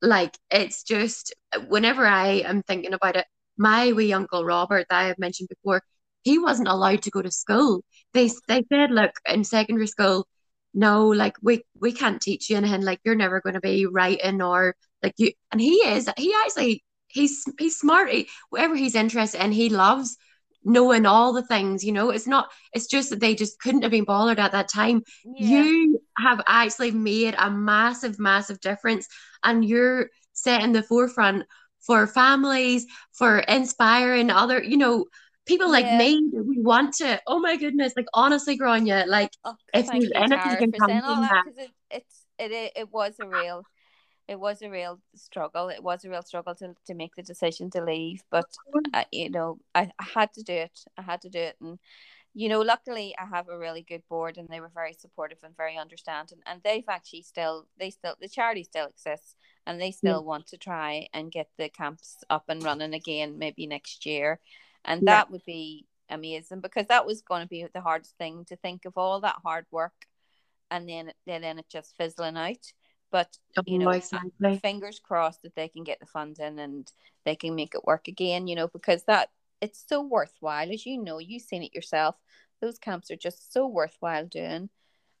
[0.00, 1.34] like it's just
[1.68, 5.82] whenever I am thinking about it, my wee uncle Robert that I have mentioned before,
[6.22, 7.82] he wasn't allowed to go to school.
[8.14, 10.26] They they said, look, in secondary school,
[10.74, 12.82] no, like we we can't teach you anything.
[12.82, 15.32] Like you're never going to be writing or like you.
[15.52, 16.08] And he is.
[16.16, 18.10] He actually he's he's smart.
[18.10, 20.16] He, whatever he's interested in, he loves
[20.64, 23.90] knowing all the things you know it's not it's just that they just couldn't have
[23.90, 25.62] been bothered at that time yeah.
[25.62, 29.06] you have actually made a massive massive difference
[29.44, 31.44] and you're setting the forefront
[31.80, 35.06] for families for inspiring other you know
[35.46, 35.98] people like yeah.
[35.98, 40.56] me we want to oh my goodness like honestly Grania like oh, if you anything
[40.56, 41.64] can come from that, that.
[41.64, 43.64] It, it's it, it was a real
[44.28, 45.68] it was a real struggle.
[45.68, 48.46] It was a real struggle to, to make the decision to leave, but
[48.94, 50.80] uh, you know, I, I had to do it.
[50.96, 51.78] I had to do it, and
[52.34, 55.56] you know, luckily I have a really good board, and they were very supportive and
[55.56, 56.38] very understanding.
[56.46, 59.34] And they've actually still, they still, the charity still exists,
[59.68, 60.26] and they still yeah.
[60.26, 64.40] want to try and get the camps up and running again maybe next year
[64.84, 65.12] and yeah.
[65.12, 68.86] that would be amazing because that was going to be the hardest thing to think
[68.86, 70.06] of all that hard work
[70.70, 72.72] and then then it just fizzling out
[73.10, 73.36] but
[73.66, 74.58] you know exactly.
[74.58, 76.92] fingers crossed that they can get the funds in and
[77.24, 79.30] they can make it work again you know because that
[79.60, 80.70] it's so worthwhile.
[80.72, 82.16] As you know you've seen it yourself.
[82.60, 84.68] Those camps are just so worthwhile doing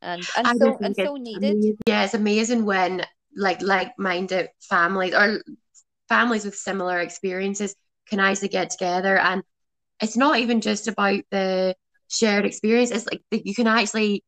[0.02, 1.54] and and I so and so needed.
[1.54, 1.78] amazing.
[1.86, 3.04] yeah it's amazing when
[3.36, 5.42] like like-minded families or
[6.08, 7.74] families with similar experiences
[8.08, 9.18] can actually get together.
[9.18, 9.42] And
[10.00, 11.76] it's not even just about the
[12.08, 12.90] shared experience.
[12.90, 14.24] It's like you can actually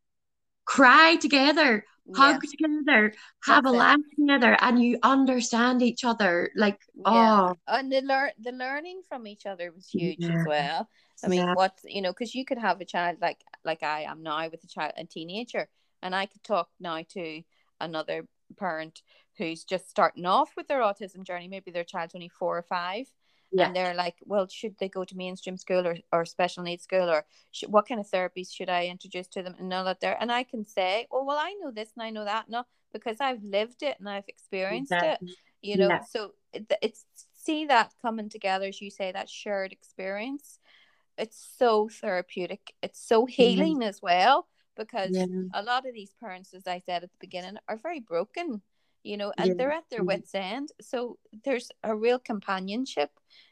[0.65, 1.85] cry together
[2.15, 2.51] hug yeah.
[2.51, 6.51] together, have That's a laugh together, and you understand each other.
[6.57, 7.53] Like, yeah.
[7.53, 10.41] oh, and the learn the learning from each other was huge yeah.
[10.41, 10.89] as well.
[11.25, 11.55] I mean, yeah.
[11.55, 14.65] what you know, because you could have a child like like I am now with
[14.65, 15.69] a child, a teenager,
[16.03, 17.43] and I could talk now to
[17.81, 18.27] another
[18.59, 19.03] parent
[19.37, 21.49] who's just starting off with their autism journey.
[21.49, 23.07] Maybe their child's only four or five,
[23.53, 23.67] yeah.
[23.67, 27.11] and they're like, well, should they go to mainstream school or, or special needs school
[27.11, 30.17] or should, what kind of therapies should I introduce to them and all that there?
[30.21, 32.49] And I can say, oh, well, I know this and I know that.
[32.49, 35.31] No, because I've lived it and I've experienced exactly.
[35.31, 36.05] it, you know, yeah.
[36.05, 40.59] so it, it's see that coming together, as you say, that shared experience.
[41.19, 42.73] It's so therapeutic.
[42.83, 43.89] It's so healing mm-hmm.
[43.89, 44.47] as well
[44.77, 45.27] because yeah.
[45.55, 48.63] a lot of these parents, as I said at the beginning, are very broken
[49.03, 49.55] you know, and yeah.
[49.57, 50.71] they're at their wits' end.
[50.81, 53.11] So there's a real companionship,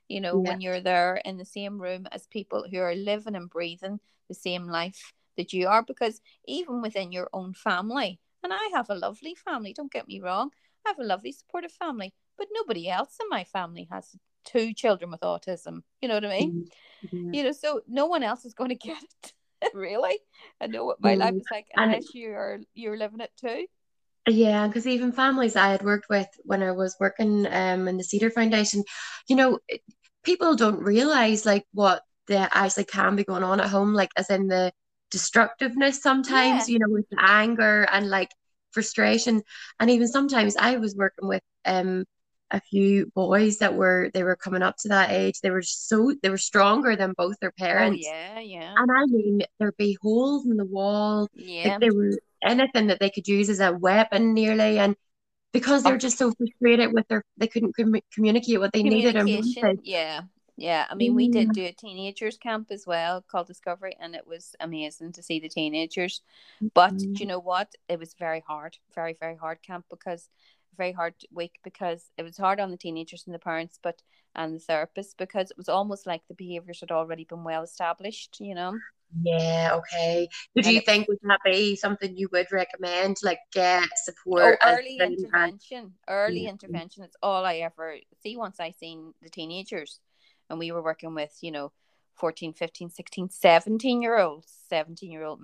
[0.08, 0.50] you know, yeah.
[0.50, 4.34] when you're there in the same room as people who are living and breathing the
[4.34, 5.82] same life that you are.
[5.82, 10.20] Because even within your own family, and I have a lovely family, don't get me
[10.20, 10.50] wrong,
[10.86, 15.10] I have a lovely supportive family, but nobody else in my family has two children
[15.10, 15.82] with autism.
[16.00, 16.68] You know what I mean?
[17.06, 17.34] Mm-hmm.
[17.34, 19.32] You know, so no one else is going to get it.
[19.74, 20.16] really,
[20.60, 21.20] I know what my mm-hmm.
[21.20, 23.66] life is like unless you're you're living it too.
[24.28, 28.04] Yeah, because even families I had worked with when I was working um, in the
[28.04, 28.84] Cedar Foundation,
[29.28, 29.58] you know,
[30.22, 34.30] people don't realize like what the actually can be going on at home, like as
[34.30, 34.72] in the
[35.10, 36.72] destructiveness sometimes, yeah.
[36.74, 38.30] you know, with anger and like
[38.72, 39.42] frustration.
[39.80, 42.04] And even sometimes I was working with um
[42.50, 45.40] a few boys that were they were coming up to that age.
[45.40, 48.06] They were so they were stronger than both their oh, parents.
[48.08, 48.74] Oh, yeah, yeah.
[48.76, 51.28] And I mean there'd be holes in the wall.
[51.34, 51.68] Yeah.
[51.68, 52.12] Like they were
[52.42, 54.96] anything that they could use as a weapon nearly and
[55.52, 59.80] because they're just so frustrated with their they couldn't com- communicate what they needed and
[59.82, 60.22] yeah
[60.60, 60.86] yeah.
[60.90, 64.56] I mean we did do a teenagers camp as well called discovery and it was
[64.58, 66.20] amazing to see the teenagers.
[66.74, 67.12] But mm-hmm.
[67.14, 67.72] you know what?
[67.88, 70.28] It was very hard very very hard camp because
[70.76, 74.00] very hard week because it was hard on the teenagers and the parents but
[74.34, 78.38] and the therapists because it was almost like the behaviors had already been well established
[78.40, 78.78] you know
[79.22, 80.28] yeah, okay.
[80.56, 84.58] So do you think would that be something you would recommend, like get support?
[84.62, 85.94] Oh, early intervention.
[86.06, 86.50] Early yeah.
[86.50, 87.04] intervention.
[87.04, 90.00] It's all I ever see once I seen the teenagers
[90.50, 91.72] and we were working with, you know,
[92.14, 95.40] 14, 15, 16, 17 year old, 17 year old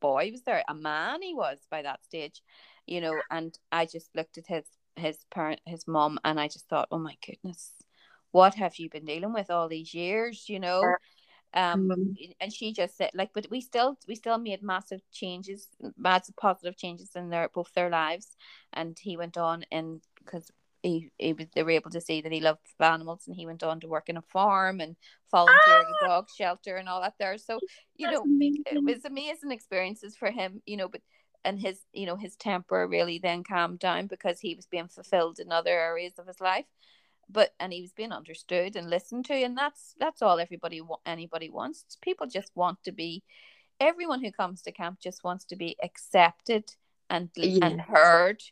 [0.00, 2.42] boy was there, a man he was by that stage,
[2.86, 4.64] you know, and I just looked at his
[4.96, 7.72] his parent his mom and I just thought, Oh my goodness,
[8.30, 10.82] what have you been dealing with all these years, you know?
[11.54, 12.32] Um mm-hmm.
[12.40, 16.76] and she just said like but we still we still made massive changes massive positive
[16.76, 18.36] changes in their both their lives
[18.74, 20.50] and he went on and because
[20.82, 23.62] he, he was, they were able to see that he loved animals and he went
[23.62, 24.94] on to work in a farm and
[25.30, 26.06] volunteer ah!
[26.06, 27.58] dog shelter and all that there so
[27.96, 28.62] you That's know amazing.
[28.66, 31.00] it was amazing experiences for him you know but
[31.44, 35.38] and his you know his temper really then calmed down because he was being fulfilled
[35.38, 36.66] in other areas of his life
[37.30, 41.50] but and he was being understood and listened to and that's that's all everybody anybody
[41.50, 41.96] wants.
[42.00, 43.22] People just want to be
[43.80, 46.64] everyone who comes to camp just wants to be accepted
[47.10, 48.42] and and heard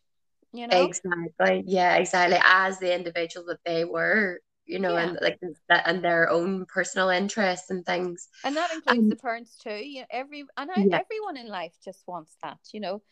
[0.52, 0.86] you know?
[0.86, 1.64] Exactly.
[1.66, 2.38] Yeah exactly.
[2.42, 5.08] As the individual that they were you know yeah.
[5.08, 8.28] and like that and their own personal interests and things.
[8.44, 11.00] And that includes um, the parents too you know every and I, yeah.
[11.00, 13.02] everyone in life just wants that you know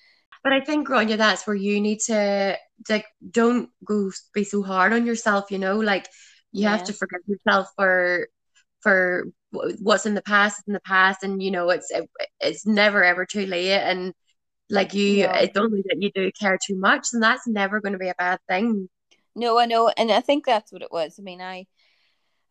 [0.43, 2.59] but I think, Grania, that's where you need to
[2.89, 5.51] like don't go be so hard on yourself.
[5.51, 6.09] You know, like
[6.53, 6.77] you yeah.
[6.77, 8.29] have to forgive yourself for
[8.81, 12.09] for what's in the past in the past, and you know it's it,
[12.41, 13.73] it's never ever too late.
[13.73, 14.13] And
[14.71, 15.37] like you, yeah.
[15.39, 18.15] it's only that you do care too much, and that's never going to be a
[18.17, 18.89] bad thing.
[19.37, 21.17] No, I know, and I think that's what it was.
[21.19, 21.67] I mean, I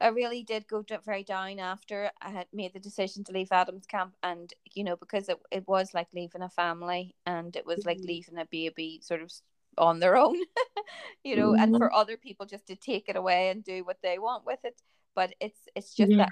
[0.04, 3.86] I really did go very down after I had made the decision to leave Adams
[3.86, 7.80] Camp, and you know because it it was like leaving a family, and it was
[7.80, 7.90] mm-hmm.
[7.90, 9.32] like leaving a baby sort of
[9.78, 10.36] on their own,
[11.24, 11.64] you know, mm-hmm.
[11.64, 14.60] and for other people just to take it away and do what they want with
[14.64, 14.82] it.
[15.16, 16.28] But it's it's just yeah.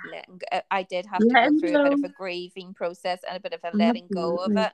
[0.51, 0.65] that.
[0.69, 3.53] I did have to go through a bit of a grieving process and a bit
[3.53, 4.73] of a letting go of it,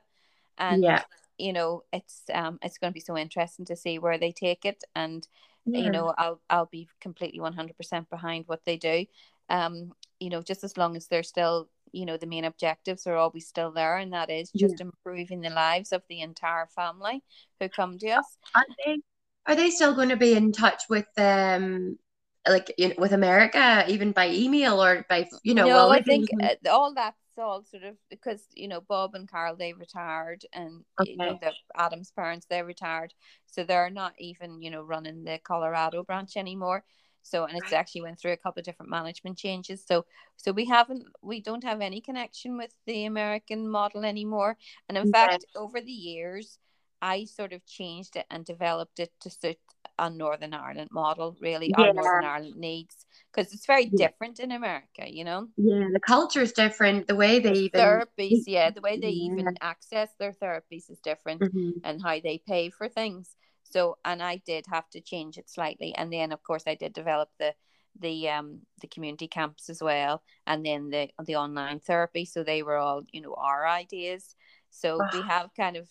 [0.58, 1.04] and yeah
[1.38, 4.64] you know, it's um, it's going to be so interesting to see where they take
[4.64, 5.26] it, and
[5.72, 5.80] Yeah.
[5.80, 9.06] you know, I'll I'll be completely one hundred percent behind what they do.
[9.50, 13.16] Um, you know, just as long as they're still, you know, the main objectives are
[13.16, 17.22] always still there, and that is just improving the lives of the entire family
[17.60, 18.36] who come to us.
[18.54, 19.00] Are they
[19.46, 21.98] are they still going to be in touch with um
[22.46, 26.54] like in, with America even by email or by you know no, I think uh,
[26.70, 31.16] all that's all sort of because you know Bob and Carl they retired, and you
[31.16, 33.14] know the Adams parents they retired,
[33.46, 36.84] so they're not even you know running the Colorado branch anymore.
[37.22, 39.84] So and it's actually went through a couple of different management changes.
[39.86, 44.56] So so we haven't we don't have any connection with the American model anymore.
[44.88, 45.04] And in Okay.
[45.06, 46.58] fact, over the years,
[47.02, 49.58] I sort of changed it and developed it to suit
[49.98, 51.92] a Northern Ireland model, really Yeah.
[51.92, 54.08] Northern Ireland needs, because it's very Yeah.
[54.08, 58.42] different in America, you know yeah the culture is different the way they even therapies
[58.46, 59.22] yeah the way they Yeah.
[59.26, 61.82] even access their therapies is different Mhm.
[61.82, 65.94] and how they pay for things so and i did have to change it slightly
[65.96, 67.54] and then of course i did develop the
[68.00, 72.62] the um the community camps as well and then the the online therapy so they
[72.62, 74.34] were all you know our ideas
[74.70, 75.88] so we have kind of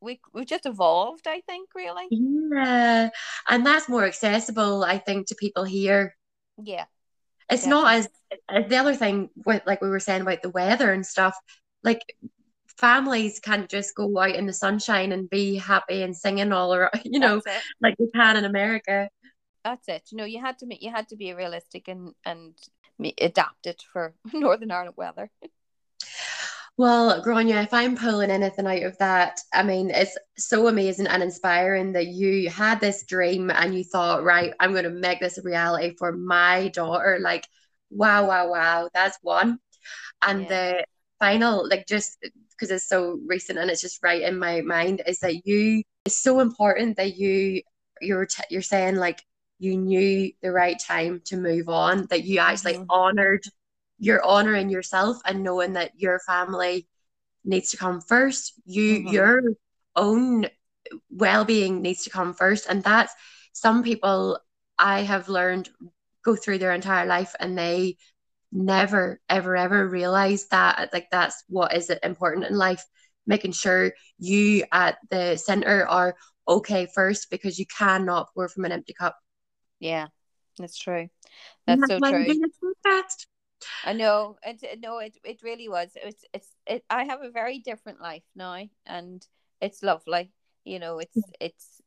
[0.00, 2.06] we we've just evolved i think really.
[2.10, 3.10] Yeah
[3.48, 6.16] and that's more accessible I think to people here.
[6.62, 6.84] Yeah.
[7.50, 8.08] It's not as
[8.48, 11.34] as the other thing with like we were saying about the weather and stuff
[11.82, 12.02] like
[12.76, 16.92] families can't just go out in the sunshine and be happy and singing all around
[17.04, 17.40] you know
[17.80, 19.08] like they can in America.
[19.64, 20.02] That's it.
[20.12, 22.54] You know you had to make you had to be realistic and and
[23.18, 25.30] adapt it for northern ireland weather
[26.78, 31.24] Well, Grania, if I'm pulling anything out of that, I mean, it's so amazing and
[31.24, 35.38] inspiring that you had this dream and you thought, right, I'm going to make this
[35.38, 37.18] a reality for my daughter.
[37.20, 37.48] Like,
[37.90, 39.58] wow, wow, wow, that's one.
[40.22, 40.48] And Yeah.
[40.48, 40.86] the
[41.18, 42.18] final, like, just
[42.52, 46.22] because it's so recent and it's just right in my mind, is that you, it's
[46.22, 47.62] so important that you,
[48.00, 49.22] you're, t you're saying, like,
[49.58, 52.86] you knew the right time to move on, that you actually Mhm.
[52.88, 53.44] honored
[53.98, 56.88] you're honoring yourself and knowing that your family
[57.44, 58.54] needs to come first.
[58.66, 59.10] You Mhm.
[59.10, 59.42] your
[59.96, 60.46] own
[61.10, 62.66] well-being needs to come first.
[62.68, 63.12] And that's
[63.52, 64.38] some people
[64.78, 65.68] I have learned
[66.24, 67.96] go through their entire life and they
[68.52, 72.84] never ever ever realize that like that's what is important in life
[73.26, 76.14] making sure you at the center are
[76.48, 79.16] okay first because you cannot pour from an empty cup
[79.80, 80.08] Yeah,
[80.58, 81.08] that's true.
[81.66, 82.34] And That's so true.
[83.60, 83.88] Do this podcast.
[83.88, 84.36] I know.
[84.42, 85.90] It no, it it really was.
[85.94, 86.84] It's it's it.
[86.90, 89.26] I have a very different life now, and
[89.60, 90.32] it's lovely.
[90.64, 91.32] You know, it's mm.
[91.40, 91.82] it's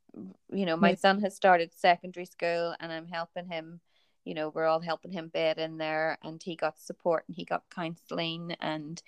[0.52, 3.80] you know, my son has started secondary school, and I'm helping him.
[4.24, 7.44] You know, we're all helping him bed in there, and he got support and he
[7.44, 9.02] got counselling, and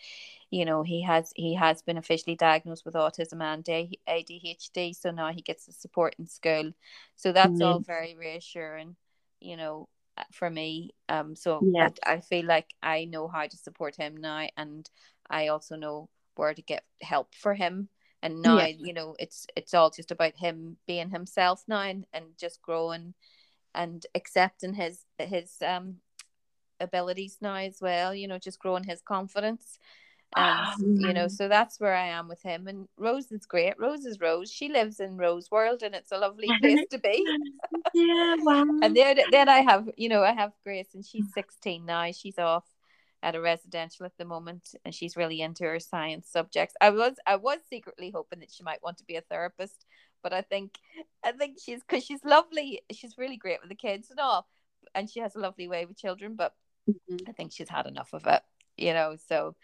[0.49, 5.31] you know, he has he has been officially diagnosed with autism and ADHD, so now
[5.31, 6.71] he gets the support in school.
[7.15, 8.95] So that's all very reassuring.
[9.39, 9.89] You know,
[10.31, 10.91] for me.
[11.09, 11.87] Um, so Yeah.
[11.87, 14.89] I, I feel like I know how to support him now, and
[15.29, 17.89] I also know where to get help for him.
[18.21, 18.67] And now, Yeah.
[18.67, 23.13] you know, it's it's all just about him being himself now, and, and just growing
[23.75, 25.97] and accepting his his um
[26.79, 28.13] abilities now as well.
[28.13, 29.79] You know, just growing his confidence.
[30.35, 30.67] And
[30.99, 32.67] you know, so that's where I am with him.
[32.67, 33.73] And Rose is great.
[33.79, 34.51] Rose is Rose.
[34.51, 37.25] She lives in Rose World, and it's a lovely place to be.
[37.93, 38.65] Yeah, wow.
[38.81, 42.11] And then, then I have, you know, I have Grace, and she's 16 now.
[42.11, 42.65] She's off
[43.21, 46.75] at a residential at the moment, and she's really into her science subjects.
[46.81, 49.85] I was, I was secretly hoping that she might want to be a therapist,
[50.21, 50.77] but I think,
[51.23, 52.81] I think she's because she's lovely.
[52.91, 54.47] She's really great with the kids and all,
[54.95, 56.35] and she has a lovely way with children.
[56.35, 56.53] But
[56.89, 57.29] Mhm.
[57.29, 58.43] I think she's had enough of it,
[58.75, 59.15] you know.
[59.15, 59.55] So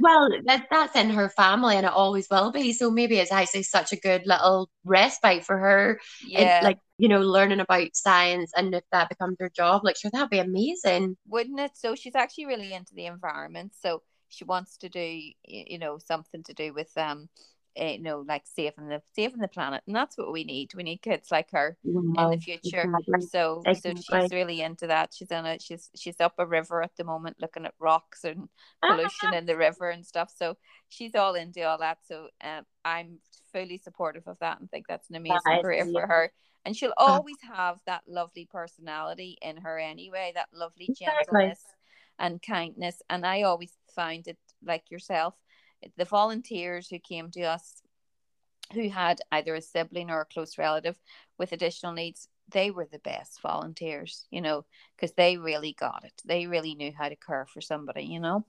[0.00, 2.72] Well, that, that's in her family and it always will be.
[2.72, 6.00] So maybe it's actually such a good little respite for her.
[6.20, 9.96] yeah, And like, you know, learning about science and if that becomes her job, like,
[9.96, 11.16] sure, that'd be amazing.
[11.26, 11.72] wouldn't it?
[11.76, 13.72] So she's actually really into the environment.
[13.80, 15.00] So she wants to do,
[15.46, 17.28] you know, something to do with um,
[17.76, 20.74] eh, you know, like saving the saving the planet, and that's what we need.
[20.74, 22.84] We need kids like her in the future.
[22.84, 23.20] exactly.
[23.20, 25.12] So so she's really into that.
[25.14, 25.62] She's in it.
[25.62, 28.48] She's she's up a river at the moment, looking at rocks and
[28.82, 30.32] pollution in the river and stuff.
[30.36, 30.56] So
[30.88, 31.98] she's all into all that.
[32.06, 33.18] So um, I'm
[33.52, 36.32] fully supportive of that and think that's an amazing That career for her.
[36.64, 41.24] And she'll always have that lovely personality in her anyway, that lovely Exactly.
[41.26, 41.60] gentleness
[42.18, 43.02] and kindness.
[43.10, 45.34] And I always find it like yourself,
[45.96, 47.82] the volunteers who came to us
[48.72, 50.98] who had either a sibling or a close relative
[51.38, 54.64] with additional needs, they were the best volunteers, you know,
[54.96, 56.12] because they really got it.
[56.24, 58.44] They really knew how to care for somebody, you know.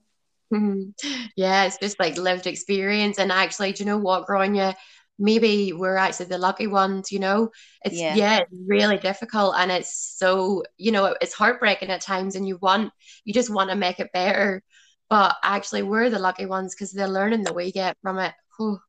[0.52, 0.94] Mhm.
[1.36, 3.18] Yeah, it's just like lived experience.
[3.18, 4.76] And actually, do you know what, Grania?
[5.18, 7.50] maybe we're actually the lucky ones, you know?
[7.82, 8.14] It's yeah.
[8.14, 12.58] yeah, it's really difficult and it's so, you know, it's heartbreaking at times and you
[12.60, 12.92] want
[13.24, 14.62] you just want to make it better.
[15.08, 18.34] But actually we're the lucky ones because the learning that we get from it.
[18.56, 18.80] Whew.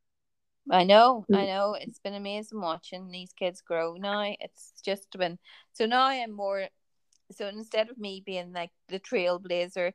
[0.70, 1.48] I know, I mm.
[1.48, 1.78] know.
[1.80, 4.36] It's been amazing watching these kids grow now.
[4.40, 5.40] It's just been
[5.74, 6.68] so now I'm more
[7.32, 9.94] so instead of me being like the trailblazer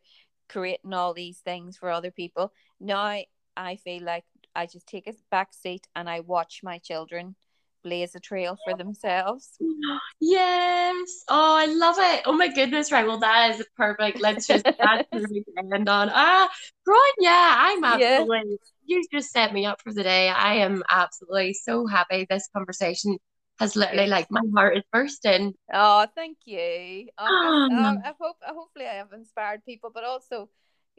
[0.49, 3.23] creating all these things for other people, now
[3.57, 7.37] I feel like I just take a back seat and I watch my children
[7.83, 9.51] blaze a trail for themselves.
[10.21, 11.25] Yes.
[11.29, 12.23] Oh, I love it.
[12.27, 12.93] Oh my goodness.
[12.93, 13.05] Right.
[13.05, 14.21] Well, that is perfect.
[14.21, 16.11] Let's just that's end on.
[16.13, 16.49] Ah,
[16.85, 18.99] Brian, yeah, I'm absolutely yeah.
[18.99, 20.29] you just set me up for the day.
[20.29, 23.19] I am absolutely so happy this conversation
[23.59, 25.55] has literally like my heart is bursting.
[25.73, 27.09] Oh, thank you.
[27.19, 30.49] Oh, I, I, I hope hopefully I have inspired people, but also,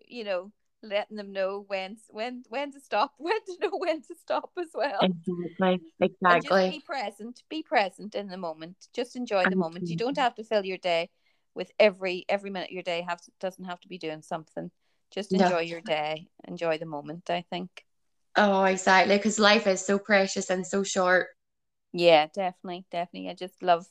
[0.06, 0.52] you know,
[0.84, 4.70] letting them know when when when to stop, when to know when to stop as
[4.74, 5.00] well.
[5.02, 5.82] Exactly.
[6.02, 6.70] Exactly.
[6.70, 7.44] be present.
[7.50, 8.76] Be present in the moment.
[8.94, 9.90] Just enjoy the moment.
[9.90, 11.10] You don't have to fill your day
[11.56, 14.72] with every every minute your day have to, doesn't have to be doing something.
[15.12, 15.60] Just enjoy no.
[15.60, 16.28] your day.
[16.48, 17.86] Enjoy the moment, I think.
[18.36, 19.16] Oh, exactly.
[19.18, 21.28] Because life is so precious and so short.
[21.92, 23.30] Yeah, definitely, definitely.
[23.30, 23.86] I just love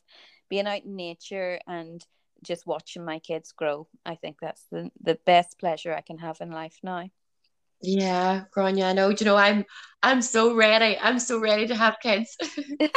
[0.49, 2.05] being out in nature and
[2.43, 3.89] just watching my kids grow.
[4.05, 7.09] I think that's the, the best pleasure I can have in life now.
[7.81, 9.09] Yeah, Grania, I know.
[9.09, 9.65] You know, I'm
[10.05, 10.97] I'm so ready.
[11.01, 12.37] I'm so ready to have kids.
[12.41, 12.89] oh,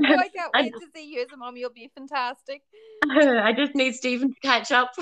[0.00, 1.56] I can't wait to see you as a mom.
[1.58, 2.62] You'll be fantastic.
[3.10, 4.92] I just need Stephen to catch up.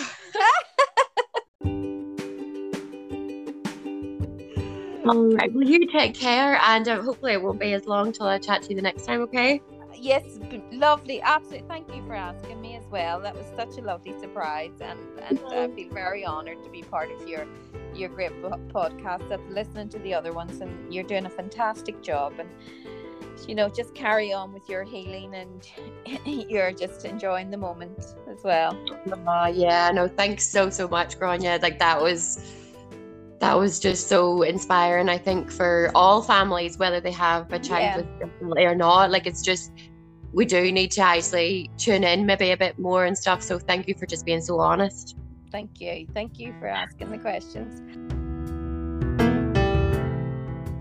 [5.07, 5.53] All right.
[5.55, 8.63] Well, you take care, and uh, hopefully it won't be as long till I chat
[8.63, 9.21] to you the next time.
[9.23, 9.61] Okay
[10.01, 10.25] yes,
[10.73, 11.21] lovely.
[11.21, 11.69] Absolutely.
[11.69, 13.21] Thank you for asking me as well.
[13.21, 14.99] That was such a lovely surprise, and
[15.29, 17.47] and I feel very honoured to be part of your
[17.95, 19.31] your great podcast.
[19.31, 22.35] I've listened to the other ones, and you're doing a fantastic job.
[22.39, 22.49] And
[23.49, 25.69] you know, just carry on with your healing, and
[26.51, 28.77] you're just enjoying the moment as well.
[29.27, 29.91] Uh, yeah.
[29.93, 31.59] No, thanks so so much, Grania.
[31.63, 32.57] Like that was
[33.41, 37.83] that was just so inspiring i think for all families whether they have a child
[37.83, 37.97] yeah.
[37.97, 39.73] with disability or not like it's just
[40.33, 43.43] we do need to actually tune in maybe a bit more and stuff.
[43.43, 45.17] So thank you for just being so honest.
[45.51, 46.07] Thank you.
[46.15, 47.83] Thank you for asking the questions.